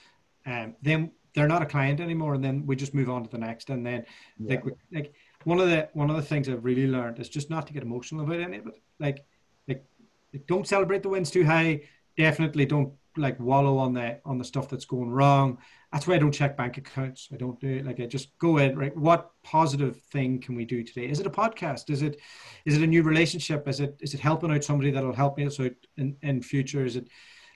um, 0.45 0.75
then 0.81 1.11
they're 1.33 1.47
not 1.47 1.61
a 1.61 1.65
client 1.65 1.99
anymore, 1.99 2.33
and 2.33 2.43
then 2.43 2.65
we 2.65 2.75
just 2.75 2.93
move 2.93 3.09
on 3.09 3.23
to 3.23 3.29
the 3.29 3.37
next. 3.37 3.69
And 3.69 3.85
then, 3.85 4.05
yeah. 4.39 4.55
like, 4.55 4.63
like 4.91 5.13
one 5.43 5.59
of 5.59 5.69
the 5.69 5.89
one 5.93 6.09
of 6.09 6.15
the 6.15 6.21
things 6.21 6.49
I've 6.49 6.65
really 6.65 6.87
learned 6.87 7.19
is 7.19 7.29
just 7.29 7.49
not 7.49 7.67
to 7.67 7.73
get 7.73 7.83
emotional 7.83 8.23
about 8.23 8.39
any 8.39 8.57
of 8.57 8.67
it. 8.67 8.81
Like, 8.99 9.25
like, 9.67 9.85
like 10.33 10.47
don't 10.47 10.67
celebrate 10.67 11.03
the 11.03 11.09
wins 11.09 11.31
too 11.31 11.45
high. 11.45 11.81
Definitely 12.17 12.65
don't 12.65 12.93
like 13.19 13.39
wallow 13.39 13.77
on 13.77 13.93
the 13.93 14.19
on 14.25 14.37
the 14.37 14.43
stuff 14.43 14.69
that's 14.69 14.85
going 14.85 15.09
wrong 15.09 15.57
that's 15.91 16.05
why 16.05 16.15
I 16.15 16.19
don't 16.19 16.31
check 16.31 16.55
bank 16.55 16.77
accounts. 16.77 17.29
I 17.33 17.37
don't 17.37 17.59
do 17.59 17.67
it. 17.67 17.85
Like 17.85 17.99
I 17.99 18.05
just 18.05 18.37
go 18.37 18.57
in, 18.57 18.77
right? 18.77 18.95
What 18.95 19.31
positive 19.41 19.99
thing 20.11 20.39
can 20.39 20.55
we 20.55 20.63
do 20.63 20.83
today? 20.83 21.09
Is 21.09 21.19
it 21.19 21.25
a 21.25 21.31
podcast? 21.31 21.89
Is 21.89 22.03
it 22.03 22.19
is 22.65 22.77
it 22.77 22.83
a 22.83 22.87
new 22.87 23.01
relationship? 23.01 23.67
Is 23.67 23.79
it 23.79 23.97
is 23.99 24.13
it 24.13 24.19
helping 24.19 24.51
out 24.51 24.63
somebody 24.63 24.91
that'll 24.91 25.13
help 25.13 25.37
me 25.37 25.45
out 25.45 25.59
in, 25.97 26.15
in 26.21 26.43
future? 26.43 26.85
Is 26.85 26.95
it 26.95 27.07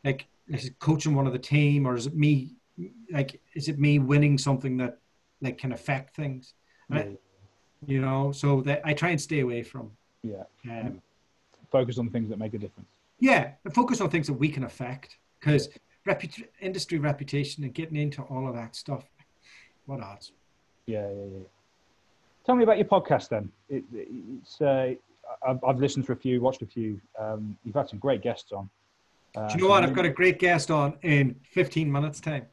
like 0.03 0.25
is 0.47 0.65
it 0.65 0.79
coaching 0.79 1.13
one 1.13 1.27
of 1.27 1.33
the 1.33 1.39
team 1.39 1.85
or 1.85 1.95
is 1.95 2.07
it 2.07 2.15
me 2.15 2.55
like 3.11 3.39
is 3.53 3.69
it 3.69 3.77
me 3.77 3.99
winning 3.99 4.39
something 4.39 4.77
that 4.77 4.97
like 5.41 5.59
can 5.59 5.71
affect 5.71 6.15
things? 6.15 6.55
Yeah. 6.89 7.09
you 7.85 8.01
know, 8.01 8.31
so 8.31 8.61
that 8.61 8.81
I 8.83 8.93
try 8.93 9.09
and 9.09 9.21
stay 9.21 9.41
away 9.41 9.61
from. 9.61 9.91
Yeah. 10.23 10.43
Um, 10.69 11.01
focus 11.71 11.99
on 11.99 12.09
things 12.09 12.29
that 12.29 12.39
make 12.39 12.55
a 12.55 12.57
difference. 12.57 12.89
Yeah, 13.19 13.51
focus 13.73 14.01
on 14.01 14.09
things 14.09 14.27
that 14.27 14.33
we 14.33 14.49
can 14.49 14.63
affect 14.63 15.17
because 15.43 15.69
industry 16.61 16.99
reputation 16.99 17.63
and 17.63 17.73
getting 17.73 17.97
into 17.97 18.21
all 18.23 18.47
of 18.47 18.55
that 18.55 18.75
stuff. 18.75 19.03
What 19.85 20.01
odds? 20.01 20.31
Yeah, 20.85 21.07
yeah, 21.09 21.25
yeah. 21.33 21.39
Tell 22.45 22.55
me 22.55 22.63
about 22.63 22.77
your 22.77 22.87
podcast 22.87 23.29
then. 23.29 23.51
It, 23.69 23.83
it's 23.93 24.61
uh, 24.61 24.93
I've, 25.45 25.63
I've, 25.63 25.79
listened 25.79 26.05
to 26.05 26.11
a 26.11 26.15
few, 26.15 26.41
watched 26.41 26.61
a 26.61 26.65
few. 26.65 26.99
Um, 27.19 27.57
you've 27.63 27.75
had 27.75 27.89
some 27.89 27.99
great 27.99 28.21
guests 28.21 28.51
on. 28.51 28.69
Uh, 29.35 29.47
Do 29.47 29.55
you 29.55 29.61
know 29.63 29.69
what? 29.69 29.83
I've 29.83 29.93
got 29.93 30.05
a 30.05 30.09
great 30.09 30.39
guest 30.39 30.69
on 30.71 30.97
in 31.01 31.35
15 31.51 31.91
minutes 31.91 32.19
time. 32.19 32.45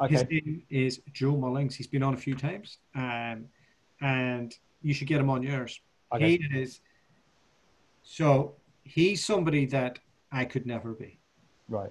Okay. 0.00 0.14
His 0.14 0.24
name 0.30 0.62
is 0.70 1.00
Joe 1.12 1.34
Mullings. 1.34 1.74
He's 1.74 1.86
been 1.86 2.02
on 2.02 2.14
a 2.14 2.16
few 2.16 2.34
times, 2.34 2.78
um, 2.94 3.46
and 4.00 4.54
you 4.82 4.94
should 4.94 5.08
get 5.08 5.20
him 5.20 5.28
on 5.28 5.42
yours. 5.42 5.80
Okay. 6.14 6.36
He 6.36 6.58
is. 6.58 6.80
So 8.02 8.54
he's 8.84 9.24
somebody 9.24 9.66
that 9.66 9.98
I 10.30 10.44
could 10.44 10.66
never 10.66 10.92
be. 10.92 11.18
Right 11.68 11.90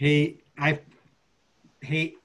he 0.00 0.38
I 0.56 0.80
he 1.82 2.16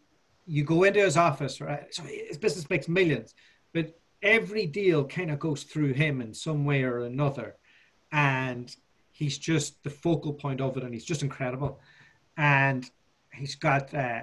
you 0.48 0.64
go 0.64 0.84
into 0.84 1.02
his 1.02 1.18
office, 1.18 1.60
right? 1.60 1.94
So 1.94 2.04
his 2.04 2.38
business 2.38 2.70
makes 2.70 2.88
millions, 2.88 3.36
but 3.74 4.00
every 4.22 4.66
deal 4.66 5.04
kind 5.06 5.30
of 5.30 5.40
goes 5.40 5.64
through 5.64 5.92
him 5.92 6.22
in 6.22 6.34
some 6.34 6.64
way 6.64 6.84
or 6.84 7.00
another. 7.00 7.58
And 8.14 8.74
he's 9.12 9.38
just 9.38 9.84
the 9.84 9.90
focal 9.90 10.32
point 10.32 10.62
of 10.62 10.78
it 10.78 10.84
and 10.84 10.94
he's 10.94 11.04
just 11.04 11.22
incredible. 11.22 11.82
And 12.38 12.90
he's 13.34 13.56
got 13.56 13.94
uh, 13.94 14.22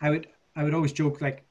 I 0.00 0.10
would 0.10 0.28
I 0.54 0.62
would 0.62 0.74
always 0.74 0.92
joke 0.92 1.20
like 1.20 1.42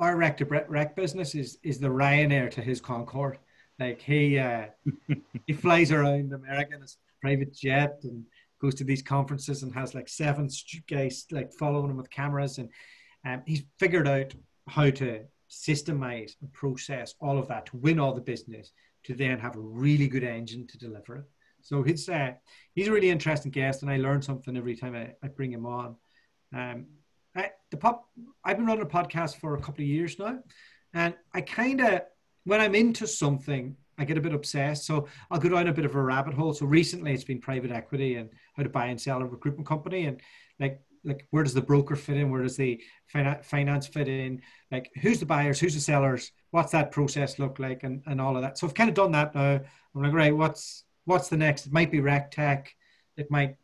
our 0.00 0.16
rec 0.16 0.36
to 0.38 0.46
rec 0.46 0.96
business 0.96 1.36
is 1.36 1.58
is 1.62 1.78
the 1.78 1.86
Ryanair 1.86 2.50
to 2.50 2.60
his 2.60 2.80
Concorde. 2.80 3.38
Like 3.78 4.00
he 4.00 4.40
uh, 4.40 4.64
he 5.46 5.52
flies 5.52 5.92
around 5.92 6.32
America 6.32 6.74
in 6.74 6.80
his 6.80 6.96
private 7.20 7.54
jet 7.54 8.00
and 8.02 8.24
goes 8.60 8.74
to 8.76 8.84
these 8.84 9.02
conferences 9.02 9.62
and 9.62 9.74
has 9.74 9.94
like 9.94 10.08
seven 10.08 10.48
guys 10.88 11.26
like 11.30 11.52
following 11.52 11.90
him 11.90 11.96
with 11.96 12.10
cameras, 12.10 12.58
and 12.58 12.68
um, 13.24 13.42
he's 13.46 13.62
figured 13.78 14.08
out 14.08 14.34
how 14.68 14.90
to 14.90 15.24
systemize 15.50 16.34
and 16.40 16.52
process 16.52 17.14
all 17.20 17.38
of 17.38 17.48
that 17.48 17.66
to 17.66 17.76
win 17.76 18.00
all 18.00 18.14
the 18.14 18.20
business, 18.20 18.72
to 19.04 19.14
then 19.14 19.38
have 19.38 19.56
a 19.56 19.60
really 19.60 20.08
good 20.08 20.24
engine 20.24 20.66
to 20.66 20.78
deliver 20.78 21.16
it. 21.16 21.24
So 21.62 21.82
he's 21.82 22.08
uh, 22.08 22.32
he's 22.74 22.88
a 22.88 22.92
really 22.92 23.10
interesting 23.10 23.50
guest, 23.50 23.82
and 23.82 23.90
I 23.90 23.96
learn 23.96 24.22
something 24.22 24.56
every 24.56 24.76
time 24.76 24.94
I, 24.94 25.14
I 25.22 25.28
bring 25.28 25.52
him 25.52 25.66
on. 25.66 25.96
Um, 26.54 26.86
I, 27.34 27.50
the 27.70 27.76
pop, 27.76 28.08
I've 28.44 28.56
been 28.56 28.66
running 28.66 28.84
a 28.84 28.86
podcast 28.86 29.36
for 29.36 29.54
a 29.54 29.60
couple 29.60 29.82
of 29.82 29.88
years 29.88 30.18
now, 30.18 30.38
and 30.94 31.14
I 31.34 31.40
kind 31.40 31.80
of 31.80 32.02
when 32.44 32.60
I'm 32.60 32.76
into 32.76 33.08
something, 33.08 33.76
I 33.98 34.04
get 34.04 34.18
a 34.18 34.20
bit 34.20 34.34
obsessed. 34.34 34.86
So 34.86 35.08
I'll 35.30 35.38
go 35.38 35.48
down 35.48 35.68
a 35.68 35.72
bit 35.72 35.84
of 35.84 35.94
a 35.94 36.02
rabbit 36.02 36.34
hole. 36.34 36.52
So 36.52 36.66
recently 36.66 37.12
it's 37.12 37.24
been 37.24 37.40
private 37.40 37.70
equity 37.70 38.16
and 38.16 38.30
how 38.54 38.62
to 38.62 38.68
buy 38.68 38.86
and 38.86 39.00
sell 39.00 39.22
a 39.22 39.26
recruitment 39.26 39.66
company 39.66 40.06
and 40.06 40.20
like 40.60 40.80
like 41.04 41.26
where 41.30 41.44
does 41.44 41.54
the 41.54 41.62
broker 41.62 41.94
fit 41.94 42.16
in? 42.16 42.30
Where 42.30 42.42
does 42.42 42.56
the 42.56 42.82
finance 43.42 43.86
fit 43.86 44.08
in? 44.08 44.42
Like 44.72 44.90
who's 45.00 45.20
the 45.20 45.26
buyers? 45.26 45.60
Who's 45.60 45.74
the 45.74 45.80
sellers? 45.80 46.32
What's 46.50 46.72
that 46.72 46.90
process 46.90 47.38
look 47.38 47.58
like? 47.58 47.84
And, 47.84 48.02
and 48.06 48.20
all 48.20 48.36
of 48.36 48.42
that. 48.42 48.58
So 48.58 48.66
I've 48.66 48.74
kind 48.74 48.90
of 48.90 48.96
done 48.96 49.12
that 49.12 49.34
now. 49.34 49.60
I'm 49.94 50.02
like, 50.02 50.12
right, 50.12 50.36
what's 50.36 50.84
what's 51.04 51.28
the 51.28 51.36
next? 51.36 51.66
It 51.66 51.72
might 51.72 51.90
be 51.90 52.00
rec 52.00 52.32
tech. 52.32 52.74
It 53.16 53.30
might, 53.30 53.56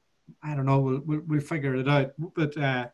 I 0.43 0.55
don't 0.55 0.67
know. 0.67 0.81
We'll 0.81 1.01
we'll, 1.05 1.23
we'll 1.27 1.41
figure 1.41 1.75
it 1.75 1.89
out. 1.89 2.13
But 2.19 2.57
uh, 2.57 2.87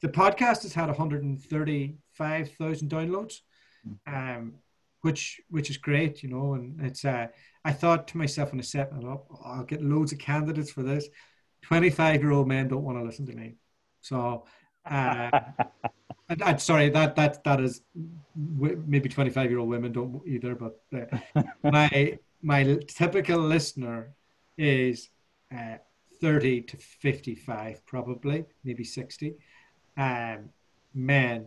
the 0.00 0.08
podcast 0.08 0.62
has 0.62 0.74
had 0.74 0.88
135,000 0.88 2.90
downloads. 2.90 3.40
Hmm. 3.84 3.92
Um, 4.12 4.54
which 5.04 5.40
which 5.50 5.68
is 5.70 5.76
great, 5.76 6.22
you 6.22 6.30
know. 6.30 6.54
And 6.54 6.80
it's 6.80 7.04
uh, 7.04 7.26
I 7.64 7.72
thought 7.72 8.08
to 8.08 8.18
myself 8.18 8.52
when 8.52 8.60
I 8.60 8.62
set 8.62 8.90
it 8.98 9.04
up, 9.04 9.26
oh, 9.30 9.40
I'll 9.44 9.64
get 9.64 9.82
loads 9.82 10.12
of 10.12 10.18
candidates 10.18 10.70
for 10.70 10.82
this. 10.82 11.06
Twenty 11.62 11.90
five 11.90 12.22
year 12.22 12.32
old 12.32 12.48
men 12.48 12.68
don't 12.68 12.82
want 12.82 12.98
to 12.98 13.04
listen 13.04 13.26
to 13.26 13.34
me, 13.34 13.54
so. 14.00 14.46
Uh, 14.86 15.30
and, 16.28 16.42
and, 16.42 16.60
sorry, 16.60 16.90
that 16.90 17.16
that 17.16 17.44
that 17.44 17.60
is 17.60 17.82
maybe 18.34 19.08
twenty 19.08 19.30
five 19.30 19.50
year 19.50 19.58
old 19.58 19.68
women 19.68 19.92
don't 19.92 20.22
either, 20.26 20.54
but 20.54 20.80
uh, 20.94 21.42
my 21.62 22.18
my 22.42 22.78
typical 22.88 23.38
listener 23.38 24.14
is 24.56 25.10
uh, 25.54 25.76
30 26.20 26.62
to 26.62 26.76
55, 26.76 27.84
probably, 27.86 28.44
maybe 28.64 28.84
60 28.84 29.34
um, 29.96 30.50
men 30.94 31.46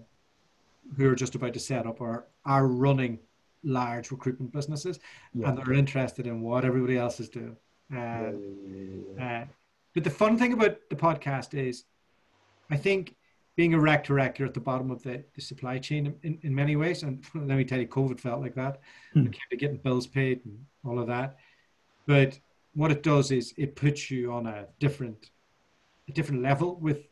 who 0.95 1.09
are 1.09 1.15
just 1.15 1.35
about 1.35 1.53
to 1.53 1.59
set 1.59 1.85
up 1.85 2.01
or 2.01 2.27
are 2.45 2.67
running 2.67 3.19
large 3.63 4.11
recruitment 4.11 4.51
businesses 4.51 4.99
Yeah. 5.33 5.49
and 5.49 5.57
they're 5.57 5.73
interested 5.73 6.27
in 6.27 6.41
what 6.41 6.65
everybody 6.65 6.97
else 6.97 7.19
is 7.19 7.29
doing. 7.29 7.55
Uh, 7.91 8.31
Yeah, 9.17 9.41
uh, 9.43 9.45
but 9.93 10.03
the 10.03 10.09
fun 10.09 10.37
thing 10.37 10.53
about 10.53 10.77
the 10.89 10.95
podcast 10.95 11.53
is, 11.53 11.85
I 12.69 12.77
think 12.77 13.15
being 13.55 13.73
a 13.73 13.79
rec 13.79 14.03
director 14.03 14.45
at 14.45 14.53
the 14.53 14.59
bottom 14.59 14.91
of 14.91 15.01
the, 15.01 15.23
the 15.33 15.41
supply 15.41 15.79
chain 15.79 16.13
in, 16.21 16.37
in 16.43 16.53
many 16.53 16.75
ways, 16.75 17.01
and 17.03 17.23
let 17.33 17.57
me 17.57 17.65
tell 17.65 17.79
you, 17.79 17.87
COVID 17.87 18.19
felt 18.19 18.41
like 18.41 18.55
that. 18.55 18.79
Hmm. 19.13 19.21
It 19.27 19.31
came 19.31 19.49
to 19.49 19.57
getting 19.57 19.77
bills 19.77 20.05
paid 20.05 20.45
and 20.45 20.63
all 20.85 20.99
of 20.99 21.07
that. 21.07 21.37
But 22.05 22.39
what 22.75 22.91
it 22.91 23.01
does 23.03 23.31
is 23.31 23.53
it 23.57 23.75
puts 23.75 24.11
you 24.11 24.31
on 24.31 24.45
a 24.45 24.67
different, 24.79 25.31
a 26.07 26.11
different 26.11 26.41
level 26.43 26.75
with 26.75 27.07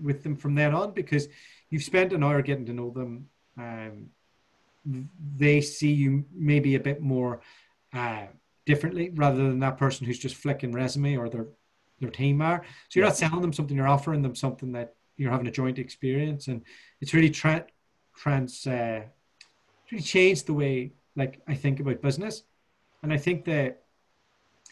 with 0.00 0.22
them 0.22 0.36
from 0.36 0.54
then 0.54 0.72
on 0.74 0.92
because 0.92 1.26
you've 1.70 1.82
spent 1.82 2.12
an 2.12 2.22
hour 2.22 2.40
getting 2.40 2.64
to 2.66 2.72
know 2.72 2.90
them. 2.90 3.28
Um, 3.58 4.10
they 4.84 5.60
see 5.60 5.92
you 5.92 6.24
maybe 6.34 6.74
a 6.74 6.80
bit 6.80 7.00
more 7.00 7.40
uh, 7.92 8.26
differently 8.66 9.10
rather 9.14 9.38
than 9.38 9.58
that 9.60 9.78
person 9.78 10.06
who's 10.06 10.18
just 10.18 10.36
flicking 10.36 10.72
resume 10.72 11.16
or 11.16 11.28
their 11.28 11.46
their 12.00 12.10
team 12.10 12.40
are. 12.40 12.62
So 12.88 13.00
you're 13.00 13.08
not 13.08 13.16
selling 13.16 13.42
them 13.42 13.52
something; 13.52 13.76
you're 13.76 13.88
offering 13.88 14.22
them 14.22 14.34
something 14.34 14.72
that 14.72 14.94
you're 15.16 15.32
having 15.32 15.48
a 15.48 15.50
joint 15.50 15.78
experience, 15.78 16.48
and 16.48 16.62
it's 17.00 17.12
really 17.12 17.30
tra- 17.30 17.66
trans 18.16 18.66
uh, 18.66 19.02
really 19.90 20.02
changed 20.02 20.46
the 20.46 20.54
way 20.54 20.92
like 21.16 21.40
I 21.48 21.54
think 21.54 21.80
about 21.80 22.00
business, 22.02 22.44
and 23.02 23.12
I 23.12 23.16
think 23.16 23.44
that 23.46 23.82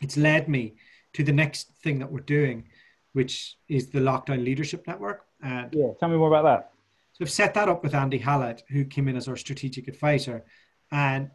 it's 0.01 0.17
led 0.17 0.49
me 0.49 0.77
to 1.15 1.25
the 1.25 1.33
next 1.33 1.73
thing 1.83 1.99
that 1.99 2.11
we're 2.13 2.21
doing, 2.21 2.69
which 3.13 3.57
is 3.69 3.89
the 3.89 3.99
Lockdown 3.99 4.45
Leadership 4.45 4.87
Network, 4.87 5.25
and 5.43 5.75
Yeah, 5.75 5.93
tell 5.99 6.09
me 6.09 6.17
more 6.17 6.29
about 6.29 6.45
that. 6.45 6.76
So 7.17 7.25
I've 7.25 7.31
set 7.31 7.55
that 7.55 7.71
up 7.71 7.83
with 7.83 7.95
Andy 7.95 8.19
Hallett, 8.19 8.63
who 8.69 8.85
came 8.85 9.09
in 9.09 9.17
as 9.17 9.27
our 9.27 9.37
strategic 9.37 9.89
advisor, 9.89 10.45
and 10.91 11.31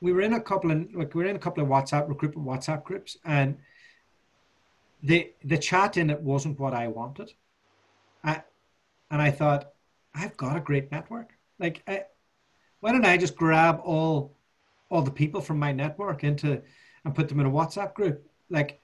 we 0.00 0.12
were 0.12 0.20
in 0.20 0.34
a 0.34 0.40
couple 0.40 0.70
of 0.70 0.94
like 0.94 1.12
we 1.16 1.24
were 1.24 1.28
in 1.28 1.34
a 1.34 1.40
couple 1.40 1.64
of 1.64 1.68
WhatsApp 1.68 2.08
recruitment 2.08 2.46
WhatsApp 2.46 2.84
groups, 2.84 3.16
and 3.24 3.58
the 5.02 5.32
the 5.42 5.58
chat 5.58 5.96
in 5.96 6.10
it 6.10 6.20
wasn't 6.20 6.60
what 6.60 6.74
I 6.74 6.86
wanted, 6.86 7.32
I, 8.22 8.44
and 9.10 9.20
I 9.20 9.32
thought 9.32 9.72
I've 10.14 10.36
got 10.36 10.56
a 10.56 10.60
great 10.60 10.92
network. 10.92 11.30
Like, 11.58 11.82
I, 11.88 12.04
why 12.78 12.92
don't 12.92 13.04
I 13.04 13.16
just 13.16 13.34
grab 13.34 13.80
all 13.82 14.36
all 14.90 15.02
the 15.02 15.10
people 15.10 15.40
from 15.40 15.58
my 15.58 15.72
network 15.72 16.22
into 16.22 16.62
and 17.04 17.16
put 17.16 17.28
them 17.28 17.40
in 17.40 17.46
a 17.46 17.50
WhatsApp 17.50 17.94
group? 17.94 18.30
Like, 18.48 18.80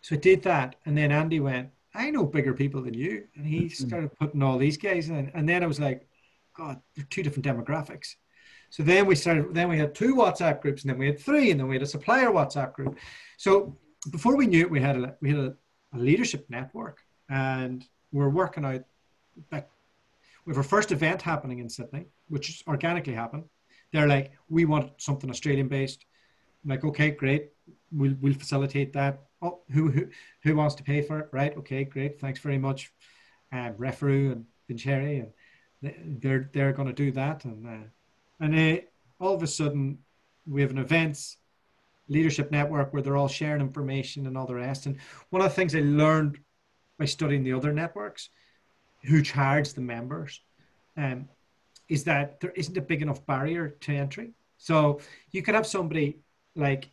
so 0.00 0.16
I 0.16 0.18
did 0.18 0.44
that, 0.44 0.76
and 0.86 0.96
then 0.96 1.12
Andy 1.12 1.40
went, 1.40 1.68
I 1.98 2.10
know 2.10 2.24
bigger 2.24 2.54
people 2.54 2.80
than 2.82 2.94
you. 2.94 3.24
And 3.34 3.44
he 3.44 3.62
mm-hmm. 3.62 3.86
started 3.86 4.16
putting 4.18 4.42
all 4.42 4.56
these 4.56 4.76
guys 4.76 5.08
in. 5.08 5.30
And 5.34 5.48
then 5.48 5.62
I 5.62 5.66
was 5.66 5.80
like, 5.80 6.08
God, 6.56 6.80
they're 6.94 7.06
two 7.10 7.22
different 7.22 7.44
demographics. 7.44 8.14
So 8.70 8.82
then 8.82 9.06
we 9.06 9.14
started, 9.14 9.54
then 9.54 9.68
we 9.68 9.78
had 9.78 9.94
two 9.94 10.14
WhatsApp 10.14 10.60
groups, 10.60 10.82
and 10.82 10.90
then 10.90 10.98
we 10.98 11.06
had 11.06 11.18
three, 11.18 11.50
and 11.50 11.58
then 11.58 11.68
we 11.68 11.74
had 11.74 11.82
a 11.82 11.86
supplier 11.86 12.30
WhatsApp 12.30 12.72
group. 12.74 12.98
So 13.36 13.76
before 14.10 14.36
we 14.36 14.46
knew 14.46 14.60
it, 14.60 14.70
we 14.70 14.80
had 14.80 14.96
a, 14.96 15.14
we 15.20 15.30
had 15.30 15.38
a, 15.38 15.54
a 15.94 15.98
leadership 15.98 16.46
network, 16.48 16.98
and 17.28 17.84
we're 18.12 18.28
working 18.28 18.64
out. 18.64 18.82
Back, 19.50 19.68
we 20.44 20.50
have 20.50 20.58
our 20.58 20.64
first 20.64 20.92
event 20.92 21.22
happening 21.22 21.60
in 21.60 21.68
Sydney, 21.68 22.06
which 22.28 22.62
organically 22.66 23.14
happened. 23.14 23.44
They're 23.92 24.08
like, 24.08 24.32
we 24.48 24.64
want 24.64 25.00
something 25.00 25.30
Australian 25.30 25.68
based. 25.68 26.04
I'm 26.62 26.70
like, 26.70 26.84
okay, 26.84 27.10
great. 27.10 27.50
We'll, 27.90 28.16
we'll 28.20 28.34
facilitate 28.34 28.92
that. 28.94 29.27
Oh, 29.40 29.60
who, 29.70 29.90
who, 29.90 30.08
who 30.42 30.56
wants 30.56 30.74
to 30.76 30.82
pay 30.82 31.02
for 31.02 31.20
it? 31.20 31.28
Right. 31.32 31.56
Okay, 31.56 31.84
great. 31.84 32.20
Thanks 32.20 32.40
very 32.40 32.58
much. 32.58 32.92
Um, 33.52 33.74
Referu 33.74 34.32
and 34.32 34.44
Vincere, 34.66 35.00
and 35.22 35.32
they- 35.80 35.96
they're, 36.04 36.50
they're 36.52 36.72
going 36.72 36.88
to 36.88 36.94
do 36.94 37.12
that. 37.12 37.44
And, 37.44 37.66
uh, 37.66 37.86
and 38.40 38.54
uh, 38.54 38.80
all 39.20 39.34
of 39.34 39.42
a 39.42 39.46
sudden 39.46 39.98
we 40.46 40.60
have 40.62 40.70
an 40.70 40.78
events 40.78 41.36
leadership 42.08 42.50
network 42.50 42.92
where 42.92 43.02
they're 43.02 43.16
all 43.16 43.28
sharing 43.28 43.60
information 43.60 44.26
and 44.26 44.36
all 44.36 44.46
the 44.46 44.54
rest. 44.54 44.86
And 44.86 44.96
one 45.30 45.42
of 45.42 45.48
the 45.48 45.54
things 45.54 45.74
I 45.74 45.80
learned 45.80 46.38
by 46.98 47.04
studying 47.04 47.44
the 47.44 47.52
other 47.52 47.72
networks 47.72 48.30
who 49.04 49.22
charge 49.22 49.74
the 49.74 49.80
members 49.80 50.40
um, 50.96 51.28
is 51.88 52.04
that 52.04 52.40
there 52.40 52.50
isn't 52.52 52.76
a 52.76 52.82
big 52.82 53.02
enough 53.02 53.24
barrier 53.26 53.68
to 53.68 53.92
entry. 53.94 54.32
So 54.56 55.00
you 55.30 55.42
could 55.42 55.54
have 55.54 55.66
somebody 55.66 56.18
like 56.56 56.90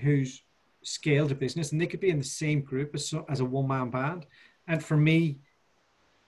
who's 0.00 0.42
scaled 0.82 1.32
a 1.32 1.34
business 1.34 1.72
and 1.72 1.80
they 1.80 1.86
could 1.86 2.00
be 2.00 2.10
in 2.10 2.18
the 2.18 2.24
same 2.24 2.60
group 2.60 2.94
as, 2.94 3.14
as 3.28 3.40
a 3.40 3.44
one 3.44 3.68
man 3.68 3.90
band. 3.90 4.26
And 4.66 4.82
for 4.82 4.96
me, 4.96 5.38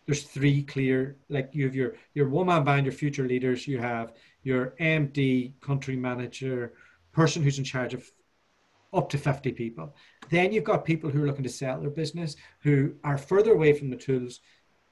there's 0.07 0.25
three 0.25 0.63
clear, 0.63 1.17
like 1.29 1.51
you 1.53 1.65
have 1.65 1.75
your, 1.75 1.95
your 2.15 2.29
one 2.29 2.47
man 2.47 2.65
band, 2.65 2.87
your 2.87 2.93
future 2.93 3.27
leaders, 3.27 3.67
you 3.67 3.79
have 3.79 4.13
your 4.43 4.75
MD, 4.81 5.53
country 5.61 5.97
manager, 5.97 6.75
person 7.13 7.43
who's 7.43 7.59
in 7.59 7.65
charge 7.65 7.95
of 7.95 8.11
up 8.93 9.09
to 9.11 9.19
50 9.19 9.53
people. 9.53 9.95
Then 10.31 10.53
you've 10.53 10.65
got 10.65 10.85
people 10.85 11.11
who 11.11 11.23
are 11.23 11.27
looking 11.27 11.45
to 11.45 11.51
sell 11.51 11.81
their 11.81 11.91
business 11.91 12.37
who 12.61 12.95
are 13.03 13.19
further 13.19 13.53
away 13.53 13.73
from 13.73 13.91
the 13.91 13.97
tools 13.97 14.41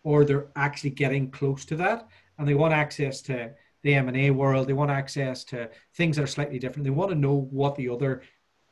or 0.02 0.24
they're 0.24 0.48
actually 0.56 0.90
getting 0.90 1.30
close 1.30 1.64
to 1.66 1.76
that 1.76 2.08
and 2.38 2.48
they 2.48 2.54
want 2.54 2.74
access 2.74 3.22
to 3.22 3.52
the 3.82 3.94
M&A 3.94 4.30
world. 4.30 4.66
They 4.66 4.72
want 4.72 4.90
access 4.90 5.44
to 5.44 5.70
things 5.94 6.16
that 6.16 6.22
are 6.22 6.28
slightly 6.28 6.58
different. 6.58 6.84
They 6.84 6.90
want 6.90 7.10
to 7.10 7.16
know 7.16 7.48
what 7.50 7.76
the 7.76 7.88
other 7.88 8.22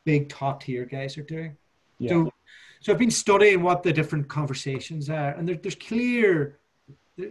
big 0.05 0.29
top 0.29 0.63
tier 0.63 0.85
guys 0.85 1.17
are 1.19 1.23
doing. 1.23 1.57
Yeah. 1.99 2.11
So, 2.11 2.33
so 2.81 2.93
I've 2.93 2.99
been 2.99 3.11
studying 3.11 3.63
what 3.63 3.83
the 3.83 3.93
different 3.93 4.29
conversations 4.29 5.11
are, 5.11 5.31
and 5.33 5.47
there, 5.49 5.57
there's 5.57 5.75
clear, 5.75 6.59
there- 7.17 7.31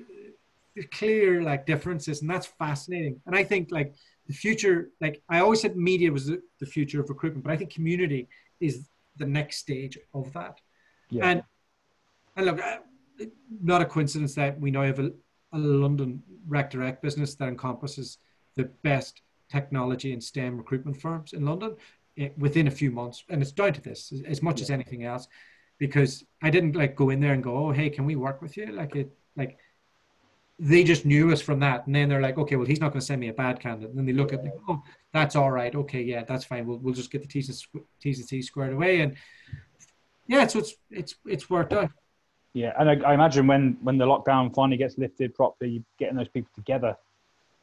there's 0.75 0.87
clear 0.91 1.41
like 1.41 1.65
differences, 1.65 2.21
and 2.21 2.29
that's 2.29 2.45
fascinating. 2.45 3.19
And 3.25 3.35
I 3.35 3.43
think 3.43 3.69
like 3.71 3.95
the 4.27 4.33
future, 4.33 4.89
like 5.01 5.21
I 5.27 5.39
always 5.39 5.61
said, 5.61 5.75
media 5.75 6.11
was 6.11 6.27
the, 6.27 6.41
the 6.59 6.65
future 6.67 7.01
of 7.01 7.09
recruitment, 7.09 7.43
but 7.43 7.51
I 7.51 7.57
think 7.57 7.71
community 7.73 8.29
is 8.59 8.87
the 9.17 9.25
next 9.25 9.57
stage 9.57 9.97
of 10.13 10.31
that. 10.33 10.61
yeah. 11.09 11.25
And 11.29 11.43
and 12.37 12.45
look, 12.45 12.59
not 13.61 13.81
a 13.81 13.85
coincidence 13.85 14.35
that 14.35 14.57
we 14.61 14.71
now 14.71 14.83
have 14.83 14.99
a, 14.99 15.11
a 15.51 15.57
London 15.57 16.23
rec 16.47 16.69
to 16.69 16.77
rec 16.77 17.01
business 17.01 17.35
that 17.35 17.49
encompasses 17.49 18.19
the 18.55 18.65
best 18.83 19.21
technology 19.51 20.13
and 20.13 20.23
STEM 20.23 20.55
recruitment 20.57 20.95
firms 21.01 21.33
in 21.33 21.43
London 21.43 21.75
within 22.37 22.67
a 22.67 22.71
few 22.71 22.91
months, 22.91 23.23
and 23.29 23.41
it's 23.41 23.51
down 23.51 23.73
to 23.73 23.81
this 23.81 24.13
as- 24.27 24.41
much 24.41 24.61
as 24.61 24.69
anything 24.69 25.03
else, 25.03 25.27
because 25.77 26.25
I 26.41 26.49
didn't 26.49 26.75
like 26.75 26.95
go 26.95 27.09
in 27.09 27.19
there 27.19 27.33
and 27.33 27.43
go, 27.43 27.55
oh 27.55 27.71
hey, 27.71 27.89
can 27.89 28.05
we 28.05 28.15
work 28.15 28.41
with 28.41 28.57
you? 28.57 28.67
Like 28.67 28.95
it, 28.95 29.09
like 29.35 29.57
they 30.57 30.83
just 30.83 31.05
knew 31.05 31.31
us 31.31 31.41
from 31.41 31.59
that, 31.61 31.85
and 31.85 31.95
then 31.95 32.09
they're 32.09 32.21
like, 32.21 32.37
okay, 32.37 32.55
well 32.57 32.65
he's 32.65 32.81
not 32.81 32.91
going 32.91 32.99
to 32.99 33.05
send 33.05 33.21
me 33.21 33.29
a 33.29 33.33
bad 33.33 33.59
candidate, 33.59 33.89
and 33.89 33.97
then 33.97 34.05
they 34.05 34.13
look 34.21 34.33
at, 34.33 34.43
it, 34.43 34.51
oh 34.67 34.81
that's 35.13 35.35
all 35.35 35.51
right, 35.51 35.73
okay, 35.73 36.01
yeah, 36.01 36.23
that's 36.23 36.45
fine. 36.45 36.65
We'll 36.67 36.79
we'll 36.79 36.93
just 36.93 37.11
get 37.11 37.21
the 37.21 37.27
T's 37.27 37.47
and 37.49 37.83
T's 38.01 38.19
and 38.19 38.27
C's 38.27 38.47
squared 38.47 38.73
away, 38.73 39.01
and 39.01 39.15
yeah, 40.27 40.45
so 40.47 40.59
it's 40.59 40.73
it's 40.91 41.15
it's 41.25 41.49
worked 41.49 41.73
out. 41.73 41.91
Yeah, 42.53 42.73
and 42.79 42.89
I, 42.89 43.09
I 43.09 43.13
imagine 43.13 43.47
when 43.47 43.77
when 43.81 43.97
the 43.97 44.05
lockdown 44.05 44.53
finally 44.53 44.77
gets 44.77 44.97
lifted 44.97 45.35
properly, 45.35 45.83
getting 45.97 46.17
those 46.17 46.27
people 46.27 46.51
together 46.55 46.97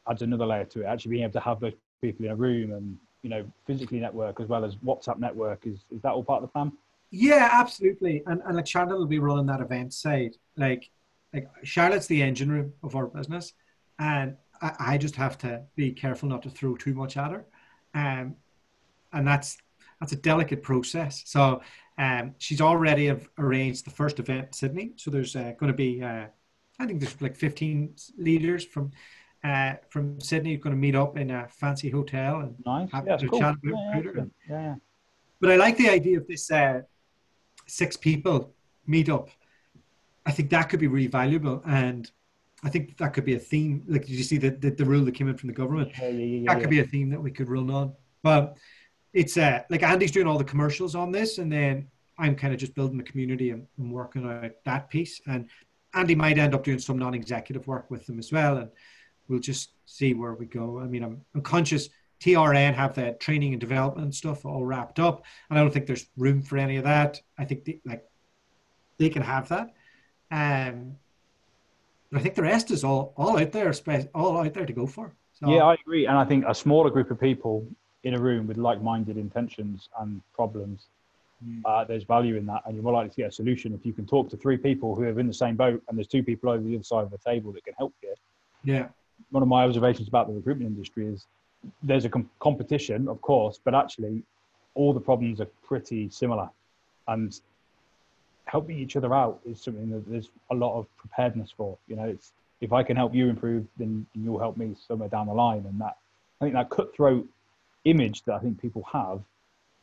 adds 0.09 0.21
another 0.21 0.45
layer 0.45 0.65
to 0.65 0.81
it. 0.81 0.85
Actually 0.85 1.11
being 1.11 1.23
able 1.23 1.33
to 1.33 1.39
have 1.41 1.59
those 1.59 1.73
people 2.01 2.25
in 2.25 2.31
a 2.31 2.35
room 2.35 2.71
and 2.71 2.97
you 3.21 3.29
know 3.29 3.45
physically 3.65 3.99
network 3.99 4.39
as 4.39 4.47
well 4.47 4.63
as 4.63 4.75
WhatsApp 4.77 5.19
network 5.19 5.65
is 5.65 5.85
is 5.91 6.01
that 6.01 6.11
all 6.11 6.23
part 6.23 6.43
of 6.43 6.49
the 6.49 6.53
plan? 6.53 6.71
Yeah, 7.11 7.49
absolutely. 7.51 8.23
And 8.25 8.41
and 8.45 8.55
like 8.55 8.67
Charlotte 8.67 8.97
will 8.97 9.05
be 9.05 9.19
running 9.19 9.45
that 9.47 9.61
event 9.61 9.93
side. 9.93 10.35
Like 10.55 10.89
like 11.33 11.47
Charlotte's 11.63 12.07
the 12.07 12.21
engine 12.21 12.51
room 12.51 12.73
of 12.83 12.95
our 12.95 13.07
business, 13.07 13.53
and 13.99 14.35
I, 14.61 14.75
I 14.79 14.97
just 14.97 15.15
have 15.15 15.37
to 15.39 15.63
be 15.75 15.91
careful 15.91 16.29
not 16.29 16.43
to 16.43 16.49
throw 16.49 16.75
too 16.75 16.93
much 16.93 17.17
at 17.17 17.31
her, 17.31 17.45
um, 17.93 18.35
and 19.13 19.27
that's 19.27 19.57
that's 19.99 20.11
a 20.11 20.17
delicate 20.17 20.61
process. 20.61 21.23
So 21.25 21.61
um, 21.97 22.35
she's 22.37 22.61
already 22.61 23.13
arranged 23.37 23.85
the 23.85 23.91
first 23.91 24.19
event 24.19 24.47
in 24.47 24.53
Sydney. 24.53 24.91
So 24.95 25.09
there's 25.09 25.35
uh, 25.35 25.53
going 25.57 25.71
to 25.71 25.77
be 25.77 26.03
uh, 26.03 26.25
I 26.79 26.85
think 26.85 26.99
there's 26.99 27.19
like 27.21 27.35
15 27.35 27.95
leaders 28.17 28.63
from 28.63 28.91
uh, 29.43 29.73
from 29.89 30.19
Sydney 30.19 30.53
who's 30.53 30.63
going 30.63 30.75
to 30.75 30.79
meet 30.79 30.95
up 30.95 31.17
in 31.17 31.31
a 31.31 31.47
fancy 31.49 31.89
hotel 31.89 32.39
and 32.41 32.55
Nice. 32.65 32.91
Happy 32.91 33.07
Yeah, 33.09 33.17
to 33.17 33.27
cool. 33.27 33.39
chat 33.39 33.55
about 33.63 33.79
yeah, 33.95 34.01
yeah, 34.13 34.23
yeah. 34.49 34.75
but 35.39 35.51
I 35.51 35.55
like 35.55 35.77
the 35.77 35.89
idea 35.89 36.17
of 36.17 36.27
this 36.27 36.49
uh, 36.51 36.81
six 37.67 37.95
people 37.97 38.53
meet 38.85 39.09
up. 39.09 39.29
I 40.25 40.31
think 40.31 40.49
that 40.49 40.69
could 40.69 40.79
be 40.79 40.87
really 40.87 41.07
valuable, 41.07 41.61
and 41.65 42.09
I 42.63 42.69
think 42.69 42.97
that 42.97 43.13
could 43.13 43.23
be 43.25 43.35
a 43.35 43.39
theme. 43.39 43.83
Like, 43.87 44.01
did 44.01 44.11
you 44.11 44.23
see 44.23 44.37
the, 44.37 44.49
the, 44.49 44.71
the 44.71 44.83
rule 44.85 45.05
that 45.05 45.13
came 45.13 45.29
in 45.29 45.37
from 45.37 45.47
the 45.47 45.53
government? 45.53 45.91
Yeah, 45.97 46.09
yeah, 46.09 46.25
yeah, 46.25 46.53
That 46.53 46.61
could 46.61 46.69
be 46.69 46.79
a 46.79 46.85
theme 46.85 47.09
that 47.11 47.21
we 47.21 47.31
could 47.31 47.49
run 47.49 47.69
on. 47.69 47.93
But 48.23 48.57
it's 49.13 49.37
uh, 49.37 49.61
like 49.69 49.83
Andy's 49.83 50.11
doing 50.11 50.27
all 50.27 50.37
the 50.37 50.43
commercials 50.43 50.95
on 50.95 51.11
this, 51.11 51.37
and 51.37 51.51
then 51.51 51.87
I'm 52.17 52.35
kind 52.35 52.53
of 52.53 52.59
just 52.59 52.73
building 52.75 52.97
the 52.97 53.03
community 53.03 53.51
and, 53.51 53.65
and 53.77 53.91
working 53.91 54.25
out 54.29 54.51
that 54.65 54.89
piece. 54.89 55.21
And 55.27 55.47
Andy 55.93 56.15
might 56.15 56.37
end 56.37 56.53
up 56.53 56.63
doing 56.63 56.79
some 56.79 56.97
non-executive 56.97 57.65
work 57.67 57.89
with 57.89 58.05
them 58.05 58.19
as 58.19 58.31
well, 58.31 58.57
and 58.57 58.69
we'll 59.27 59.39
just 59.39 59.71
see 59.85 60.13
where 60.13 60.33
we 60.33 60.45
go. 60.45 60.79
I 60.79 60.85
mean, 60.85 61.03
I'm, 61.03 61.21
I'm 61.35 61.41
conscious 61.41 61.89
TRN 62.19 62.73
have 62.73 62.95
the 62.95 63.15
training 63.19 63.53
and 63.53 63.61
development 63.61 64.15
stuff 64.15 64.45
all 64.45 64.65
wrapped 64.65 64.99
up, 64.99 65.23
and 65.49 65.59
I 65.59 65.61
don't 65.61 65.71
think 65.71 65.85
there's 65.85 66.07
room 66.17 66.41
for 66.41 66.57
any 66.57 66.77
of 66.77 66.83
that. 66.83 67.21
I 67.37 67.45
think 67.45 67.65
they, 67.65 67.79
like 67.85 68.03
they 68.97 69.09
can 69.09 69.21
have 69.21 69.49
that. 69.49 69.73
Um, 70.31 70.95
but 72.11 72.19
I 72.19 72.23
think 72.23 72.35
the 72.35 72.41
rest 72.41 72.71
is 72.71 72.83
all 72.83 73.13
all 73.17 73.37
out 73.37 73.51
there, 73.51 73.73
all 74.15 74.39
out 74.39 74.53
there 74.53 74.65
to 74.65 74.73
go 74.73 74.87
for. 74.87 75.13
So, 75.33 75.49
yeah, 75.49 75.63
I 75.63 75.75
agree, 75.75 76.07
and 76.07 76.17
I 76.17 76.25
think 76.25 76.45
a 76.47 76.55
smaller 76.55 76.89
group 76.89 77.11
of 77.11 77.19
people 77.19 77.67
in 78.03 78.15
a 78.15 78.19
room 78.19 78.47
with 78.47 78.57
like-minded 78.57 79.17
intentions 79.17 79.89
and 79.99 80.21
problems, 80.33 80.87
mm. 81.45 81.61
uh, 81.65 81.83
there's 81.83 82.03
value 82.03 82.35
in 82.37 82.47
that, 82.47 82.63
and 82.65 82.73
you're 82.73 82.83
more 82.83 82.93
likely 82.93 83.09
to 83.09 83.15
get 83.15 83.27
a 83.27 83.31
solution 83.31 83.73
if 83.73 83.85
you 83.85 83.93
can 83.93 84.07
talk 84.07 84.29
to 84.29 84.37
three 84.37 84.57
people 84.57 84.95
who 84.95 85.03
are 85.03 85.19
in 85.19 85.27
the 85.27 85.33
same 85.33 85.55
boat, 85.55 85.83
and 85.87 85.97
there's 85.97 86.07
two 86.07 86.23
people 86.23 86.49
over 86.49 86.63
the 86.63 86.73
other 86.73 86.83
side 86.83 87.03
of 87.03 87.11
the 87.11 87.19
table 87.19 87.51
that 87.51 87.63
can 87.63 87.75
help 87.77 87.93
you. 88.01 88.15
Yeah. 88.63 88.87
One 89.31 89.43
of 89.43 89.49
my 89.49 89.63
observations 89.63 90.07
about 90.07 90.27
the 90.27 90.33
recruitment 90.33 90.69
industry 90.69 91.07
is 91.07 91.25
there's 91.83 92.05
a 92.05 92.09
com- 92.09 92.29
competition, 92.39 93.07
of 93.07 93.21
course, 93.21 93.59
but 93.63 93.75
actually 93.75 94.23
all 94.75 94.93
the 94.93 94.99
problems 94.99 95.41
are 95.41 95.47
pretty 95.63 96.09
similar, 96.09 96.49
and 97.07 97.39
helping 98.45 98.77
each 98.77 98.95
other 98.95 99.13
out 99.13 99.39
is 99.45 99.61
something 99.61 99.89
that 99.89 100.09
there's 100.09 100.29
a 100.51 100.55
lot 100.55 100.77
of 100.77 100.85
preparedness 100.97 101.51
for. 101.55 101.77
You 101.87 101.95
know, 101.95 102.05
it's 102.05 102.31
if 102.61 102.73
I 102.73 102.83
can 102.83 102.95
help 102.95 103.13
you 103.13 103.27
improve, 103.29 103.65
then 103.77 104.05
you'll 104.13 104.39
help 104.39 104.57
me 104.57 104.75
somewhere 104.87 105.09
down 105.09 105.27
the 105.27 105.33
line, 105.33 105.65
and 105.67 105.79
that 105.81 105.97
I 106.39 106.45
think 106.45 106.53
that 106.53 106.69
cutthroat 106.69 107.27
image 107.85 108.23
that 108.23 108.35
I 108.35 108.39
think 108.39 108.61
people 108.61 108.83
have. 108.91 109.21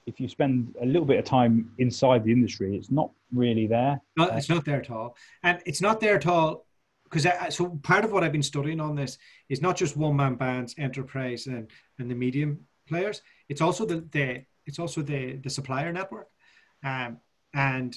If 0.07 0.20
you 0.20 0.29
spend 0.29 0.75
a 0.83 0.87
little 0.87 1.07
bit 1.07 1.18
of 1.18 1.25
time 1.25 1.73
inside 1.79 2.25
the 2.25 2.33
industry, 2.33 2.77
it's 2.77 2.90
not 2.90 3.11
really 3.33 3.66
there. 3.66 4.01
No, 4.16 4.25
it's 4.27 4.51
not 4.51 4.64
there 4.64 4.81
at 4.81 4.90
all, 4.90 5.16
and 5.42 5.61
it's 5.66 5.81
not 5.81 6.01
there 6.01 6.16
at 6.16 6.27
all 6.27 6.64
because 7.14 7.55
so 7.55 7.68
part 7.83 8.05
of 8.05 8.12
what 8.12 8.24
I've 8.24 8.33
been 8.33 8.42
studying 8.42 8.81
on 8.81 8.96
this 8.96 9.18
is 9.48 9.62
not 9.62 9.77
just 9.77 9.96
one 9.96 10.16
man 10.16 10.35
bands, 10.35 10.74
enterprise, 10.79 11.46
and 11.46 11.70
and 11.98 12.11
the 12.11 12.14
medium 12.14 12.66
players. 12.88 13.22
It's 13.48 13.61
also 13.61 13.87
the 13.87 14.07
the 14.11 14.44
it's 14.66 14.79
also 14.79 15.03
the 15.03 15.37
the 15.37 15.50
supplier 15.50 15.92
network, 15.92 16.29
um, 16.83 17.18
and 17.53 17.94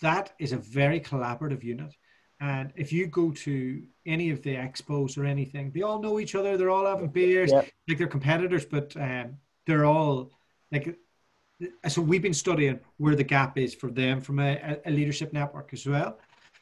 that 0.00 0.32
is 0.38 0.52
a 0.52 0.56
very 0.58 1.00
collaborative 1.00 1.62
unit. 1.62 1.94
And 2.40 2.72
if 2.76 2.92
you 2.92 3.06
go 3.06 3.30
to 3.32 3.82
any 4.06 4.30
of 4.30 4.42
the 4.42 4.54
expos 4.54 5.18
or 5.18 5.24
anything, 5.24 5.72
they 5.72 5.82
all 5.82 6.00
know 6.00 6.20
each 6.20 6.34
other. 6.34 6.56
They're 6.56 6.70
all 6.70 6.86
having 6.86 7.08
beers, 7.08 7.52
like 7.88 7.98
they're 7.98 8.06
competitors, 8.06 8.64
but 8.64 8.96
um, 8.96 9.36
they're 9.66 9.84
all 9.84 10.32
like. 10.72 10.98
So 11.88 12.00
we've 12.00 12.22
been 12.22 12.34
studying 12.34 12.78
where 12.98 13.16
the 13.16 13.24
gap 13.24 13.58
is 13.58 13.74
for 13.74 13.90
them 13.90 14.20
from 14.20 14.38
a, 14.38 14.78
a 14.86 14.90
leadership 14.90 15.32
network 15.32 15.72
as 15.72 15.84
well. 15.86 16.18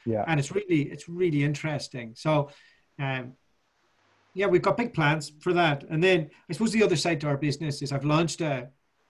Yeah, 0.07 0.23
and 0.27 0.39
it's 0.39 0.51
really 0.51 0.83
it's 0.83 1.07
really 1.07 1.43
interesting. 1.43 2.13
So, 2.15 2.49
um, 2.99 3.33
yeah, 4.33 4.47
we've 4.47 4.61
got 4.61 4.77
big 4.77 4.93
plans 4.93 5.31
for 5.41 5.53
that. 5.53 5.83
And 5.89 6.03
then 6.03 6.29
I 6.49 6.53
suppose 6.53 6.71
the 6.71 6.83
other 6.83 6.95
side 6.95 7.21
to 7.21 7.27
our 7.27 7.37
business 7.37 7.81
is 7.81 7.91
I've 7.91 8.05
launched 8.05 8.41
a 8.41 8.69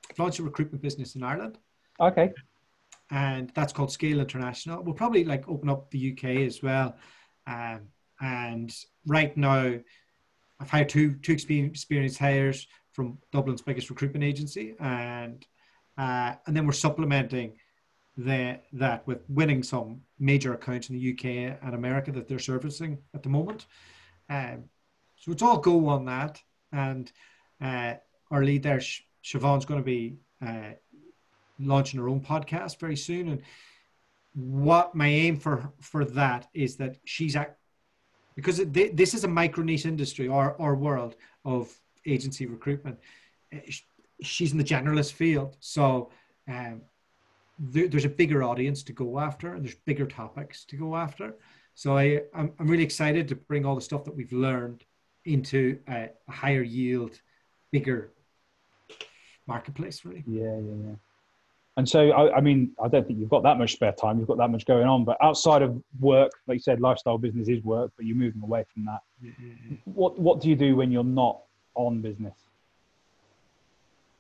I've 0.10 0.20
launched 0.20 0.40
a 0.40 0.44
recruitment 0.44 0.82
business 0.82 1.16
in 1.16 1.24
Ireland. 1.24 1.58
Okay 2.00 2.32
and 3.12 3.52
that's 3.56 3.74
called 3.74 3.92
Scale 3.92 4.20
International. 4.20 4.84
We'll 4.84 4.94
probably 4.94 5.24
like 5.24 5.48
open 5.48 5.70
up 5.70 5.90
the 5.92 6.12
UK 6.12 6.46
as 6.46 6.62
well. 6.62 6.96
Um, 7.46 7.82
and 8.20 8.74
right 9.06 9.36
now, 9.38 9.76
I've 10.60 10.70
hired 10.70 10.90
two 10.90 11.16
two 11.16 11.34
experienced 11.34 12.20
hires 12.20 12.68
from 12.92 13.20
Dublin's 13.32 13.62
biggest 13.62 13.90
recruitment 13.90 14.24
agency, 14.24 14.76
and 14.80 15.46
uh, 15.98 16.34
and 16.46 16.56
then 16.56 16.66
we're 16.66 16.74
supplementing 16.74 17.54
the, 18.18 18.60
that 18.74 19.06
with 19.06 19.24
winning 19.30 19.62
some 19.64 20.02
major 20.20 20.54
accounts 20.54 20.90
in 20.90 20.96
the 20.98 21.12
UK 21.14 21.58
and 21.62 21.76
America 21.76 22.12
that 22.12 22.28
they're 22.28 22.40
servicing 22.40 22.98
at 23.14 23.24
the 23.24 23.30
moment. 23.30 23.68
Um, 24.30 24.66
so 25.16 25.32
it's 25.32 25.42
all 25.42 25.58
go 25.60 25.88
on 25.88 26.06
that, 26.06 26.42
and 26.72 27.12
uh, 27.62 27.94
our 28.32 28.44
lead 28.44 28.64
there, 28.64 28.80
Siobhan's 29.24 29.66
going 29.66 29.80
to 29.80 29.86
be 29.86 30.18
uh, 30.46 30.74
launching 31.60 32.00
her 32.00 32.10
own 32.10 32.22
podcast 32.22 32.80
very 32.80 32.96
soon. 32.96 33.30
And 33.30 33.42
what 34.34 34.94
my 34.94 35.08
aim 35.08 35.38
for 35.38 35.72
for 35.80 36.06
that 36.06 36.48
is 36.54 36.76
that 36.78 36.98
she's 37.06 37.36
at 37.36 37.58
because 38.36 38.60
it, 38.60 38.96
this 38.96 39.14
is 39.16 39.24
a 39.24 39.28
micro 39.28 39.64
niche 39.64 39.86
industry 39.86 40.28
or 40.28 40.54
or 40.54 40.76
world 40.76 41.16
of 41.46 41.74
agency 42.06 42.46
recruitment. 42.46 43.00
Eh, 43.52 43.72
she's 44.22 44.52
in 44.52 44.58
the 44.58 44.64
generalist 44.64 45.14
field, 45.14 45.58
so 45.60 46.12
um, 46.48 46.82
there, 47.60 47.88
there's 47.88 48.06
a 48.06 48.10
bigger 48.10 48.44
audience 48.44 48.84
to 48.84 48.94
go 48.94 49.20
after, 49.20 49.54
and 49.54 49.64
there's 49.64 49.76
bigger 49.76 50.06
topics 50.06 50.66
to 50.66 50.76
go 50.76 50.96
after. 50.96 51.36
So 51.76 51.98
I 51.98 52.22
I'm, 52.34 52.52
I'm 52.60 52.68
really 52.68 52.84
excited 52.84 53.28
to 53.30 53.36
bring 53.36 53.66
all 53.66 53.76
the 53.76 53.82
stuff 53.82 54.04
that 54.06 54.16
we've 54.16 54.32
learned 54.32 54.84
into 55.26 55.80
a, 55.88 56.10
a 56.28 56.32
higher 56.32 56.64
yield, 56.64 57.20
bigger 57.72 58.12
marketplace. 59.46 60.06
Really. 60.06 60.24
Yeah, 60.28 60.44
yeah, 60.44 60.90
yeah. 60.90 60.96
And 61.78 61.88
so, 61.88 62.10
I, 62.10 62.38
I, 62.38 62.42
mean, 62.42 62.72
I 62.84 62.88
don't 62.88 63.06
think 63.06 63.20
you've 63.20 63.30
got 63.30 63.44
that 63.44 63.60
much 63.60 63.74
spare 63.74 63.92
time. 63.92 64.18
You've 64.18 64.28
got 64.28 64.40
that 64.40 64.50
much 64.50 64.66
going 64.66 64.88
on. 64.88 65.06
But 65.06 65.16
outside 65.22 65.62
of 65.62 65.80
work, 66.00 66.32
like 66.48 66.56
you 66.56 66.60
said, 66.60 66.82
lifestyle 66.82 67.20
business 67.20 67.48
is 67.48 67.64
work, 67.64 67.92
but 67.96 68.08
you're 68.08 68.16
moving 68.16 68.42
away 68.42 68.66
from 68.74 68.86
that. 68.86 69.02
Mm-hmm. 69.24 69.76
What 69.86 70.18
What 70.18 70.42
do 70.42 70.50
you 70.50 70.56
do 70.56 70.76
when 70.76 70.92
you're 70.92 71.04
not 71.04 71.42
on 71.76 72.02
business? 72.02 72.34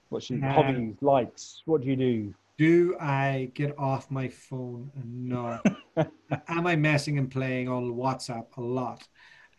What's 0.09 0.29
your 0.29 0.45
um, 0.45 0.51
hobbies, 0.51 0.95
likes? 1.01 1.63
What 1.65 1.81
do 1.81 1.87
you 1.87 1.95
do? 1.95 2.33
Do 2.57 2.97
I 2.99 3.51
get 3.53 3.77
off 3.77 4.09
my 4.09 4.29
phone? 4.29 4.91
No. 5.05 5.59
Am 6.47 6.65
I 6.65 6.75
messing 6.75 7.17
and 7.17 7.29
playing 7.29 7.69
on 7.69 7.93
WhatsApp 7.93 8.47
a 8.57 8.61
lot? 8.61 9.07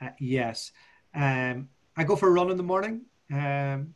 Uh, 0.01 0.09
yes. 0.19 0.73
Um, 1.15 1.69
I 1.97 2.05
go 2.05 2.17
for 2.17 2.29
a 2.29 2.33
run 2.33 2.51
in 2.51 2.57
the 2.57 2.63
morning. 2.63 3.03
Um, 3.33 3.95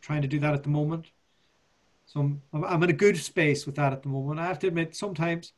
trying 0.00 0.22
to 0.22 0.28
do 0.28 0.38
that 0.40 0.54
at 0.54 0.62
the 0.62 0.70
moment. 0.70 1.10
So 2.06 2.20
I'm, 2.20 2.42
I'm 2.52 2.82
in 2.82 2.90
a 2.90 2.94
good 2.94 3.18
space 3.18 3.66
with 3.66 3.74
that 3.76 3.92
at 3.92 4.02
the 4.02 4.08
moment. 4.08 4.40
I 4.40 4.46
have 4.46 4.58
to 4.60 4.68
admit, 4.68 4.96
sometimes 4.96 5.52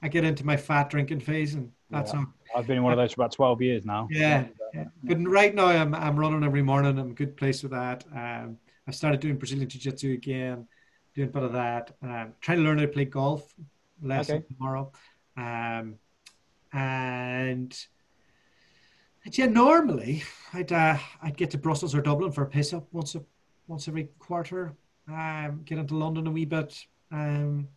I 0.00 0.08
get 0.08 0.24
into 0.24 0.44
my 0.46 0.56
fat 0.56 0.90
drinking 0.90 1.20
phase, 1.20 1.54
and 1.54 1.72
that's 1.90 2.12
yeah. 2.12 2.20
not. 2.20 2.28
I've 2.54 2.66
been 2.68 2.76
in 2.76 2.82
one 2.84 2.92
of 2.92 2.98
those 2.98 3.12
for 3.12 3.22
about 3.22 3.32
12 3.32 3.62
years 3.62 3.84
now. 3.84 4.06
Yeah. 4.10 4.46
yeah. 4.74 4.84
But 5.02 5.18
right 5.24 5.54
now, 5.54 5.66
I'm, 5.66 5.94
I'm 5.94 6.16
running 6.16 6.44
every 6.44 6.62
morning. 6.62 6.98
I'm 6.98 7.10
a 7.10 7.14
good 7.14 7.36
place 7.36 7.62
with 7.62 7.72
that. 7.72 8.04
Um, 8.14 8.58
I 8.86 8.92
started 8.92 9.20
doing 9.20 9.36
Brazilian 9.36 9.68
Jiu 9.68 9.80
Jitsu 9.80 10.12
again, 10.12 10.66
doing 11.14 11.28
a 11.28 11.32
bit 11.32 11.42
of 11.42 11.52
that. 11.52 11.92
Um, 12.02 12.34
trying 12.40 12.58
to 12.58 12.64
learn 12.64 12.78
how 12.78 12.86
to 12.86 12.92
play 12.92 13.04
golf 13.04 13.54
lesson 14.02 14.38
okay. 14.38 14.46
tomorrow. 14.54 14.92
Um, 15.36 15.96
and, 16.72 17.76
and 19.24 19.38
yeah, 19.38 19.46
normally 19.46 20.22
I'd 20.52 20.72
uh, 20.72 20.98
I'd 21.22 21.36
get 21.36 21.50
to 21.50 21.58
Brussels 21.58 21.94
or 21.94 22.00
Dublin 22.00 22.32
for 22.32 22.42
a 22.42 22.46
piss 22.46 22.72
up 22.72 22.86
once 22.92 23.14
a 23.14 23.22
once 23.66 23.88
every 23.88 24.08
quarter 24.18 24.74
um, 25.08 25.62
get 25.64 25.78
into 25.78 25.96
London 25.96 26.26
a 26.26 26.30
wee 26.30 26.44
bit. 26.44 26.84
Um, 27.10 27.68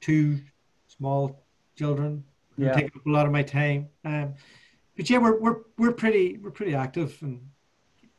two 0.00 0.40
small 0.88 1.42
children 1.76 2.24
yeah. 2.56 2.72
take 2.72 2.94
up 2.96 3.06
a 3.06 3.10
lot 3.10 3.26
of 3.26 3.32
my 3.32 3.42
time. 3.42 3.88
Um, 4.04 4.34
but 4.96 5.08
yeah, 5.08 5.18
we're 5.18 5.38
we're 5.38 5.56
we're 5.78 5.92
pretty 5.92 6.38
we're 6.38 6.50
pretty 6.50 6.74
active 6.74 7.16
and 7.22 7.40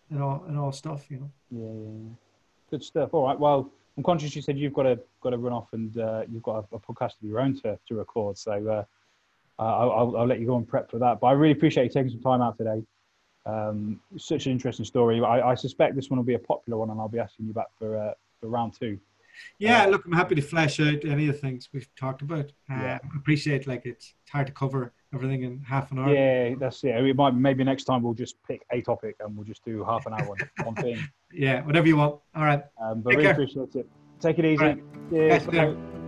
and 0.09 0.21
all 0.21 0.43
and 0.47 0.57
all 0.57 0.71
stuff, 0.71 1.09
you 1.09 1.17
know. 1.17 1.31
Yeah, 1.51 1.73
yeah, 1.73 2.09
yeah. 2.09 2.15
Good 2.69 2.83
stuff. 2.83 3.09
All 3.13 3.27
right. 3.27 3.39
Well, 3.39 3.71
I'm 4.01 4.03
conscious 4.03 4.35
you 4.35 4.41
said 4.41 4.57
you've 4.57 4.73
got 4.73 4.83
to 4.83 4.99
got 5.21 5.29
to 5.29 5.37
run 5.37 5.53
off 5.53 5.73
and 5.73 5.95
uh, 5.99 6.23
you've 6.27 6.41
got 6.41 6.65
a, 6.71 6.75
a, 6.75 6.79
podcast 6.79 7.21
of 7.21 7.29
your 7.29 7.39
own 7.39 7.53
to 7.61 7.77
to 7.87 7.95
record. 7.95 8.35
So 8.35 8.51
uh, 8.51 8.83
I'll, 9.61 9.91
I'll, 9.91 10.17
I'll 10.17 10.27
let 10.27 10.39
you 10.39 10.47
go 10.47 10.57
and 10.57 10.67
prep 10.67 10.89
for 10.89 10.97
that. 10.97 11.19
But 11.19 11.27
I 11.27 11.31
really 11.33 11.51
appreciate 11.51 11.83
you 11.83 11.91
taking 11.91 12.09
some 12.09 12.19
time 12.19 12.41
out 12.41 12.57
today. 12.57 12.81
Um, 13.45 13.99
such 14.17 14.47
an 14.47 14.53
interesting 14.53 14.85
story. 14.85 15.21
I, 15.21 15.51
I, 15.51 15.53
suspect 15.53 15.95
this 15.95 16.09
one 16.09 16.17
will 16.17 16.23
be 16.23 16.33
a 16.33 16.39
popular 16.39 16.79
one, 16.79 16.89
and 16.89 16.99
I'll 16.99 17.09
be 17.09 17.19
asking 17.19 17.45
you 17.45 17.53
back 17.53 17.67
for 17.77 17.95
uh, 17.95 18.13
for 18.39 18.47
round 18.47 18.73
two. 18.79 18.97
Yeah, 19.59 19.83
uh, 19.83 19.89
look, 19.89 20.05
I'm 20.05 20.13
happy 20.13 20.33
to 20.33 20.41
flesh 20.41 20.79
out 20.79 21.05
any 21.05 21.29
of 21.29 21.35
the 21.35 21.39
things 21.39 21.69
we've 21.71 21.87
talked 21.95 22.23
about. 22.23 22.45
Uh, 22.71 22.81
yeah. 22.81 22.99
I 23.03 23.17
appreciate 23.17 23.67
like 23.67 23.85
it's, 23.85 24.15
it's 24.23 24.31
hard 24.31 24.47
to 24.47 24.53
cover 24.53 24.93
everything 25.13 25.43
in 25.43 25.61
half 25.61 25.91
an 25.91 25.99
hour. 25.99 26.13
Yeah, 26.13 26.55
that's 26.59 26.83
yeah. 26.83 27.01
We 27.01 27.13
might 27.13 27.35
maybe 27.35 27.63
next 27.63 27.85
time 27.85 28.03
we'll 28.03 28.13
just 28.13 28.35
pick 28.47 28.65
a 28.71 28.81
topic 28.81 29.15
and 29.19 29.35
we'll 29.35 29.45
just 29.45 29.63
do 29.63 29.83
half 29.83 30.05
an 30.05 30.13
hour 30.13 30.29
on 30.29 30.37
one 30.65 30.75
thing. 30.75 30.99
Yeah, 31.33 31.61
whatever 31.65 31.87
you 31.87 31.97
want. 31.97 32.19
All 32.35 32.43
right. 32.43 32.63
Um, 32.81 33.01
but 33.01 33.11
Take 33.11 33.17
really 33.17 33.23
care. 33.23 33.31
appreciate 33.33 33.75
it. 33.75 33.89
Take 34.19 34.39
it 34.39 34.45
easy. 34.45 34.63
Right. 34.63 34.83
Cheers. 35.09 36.00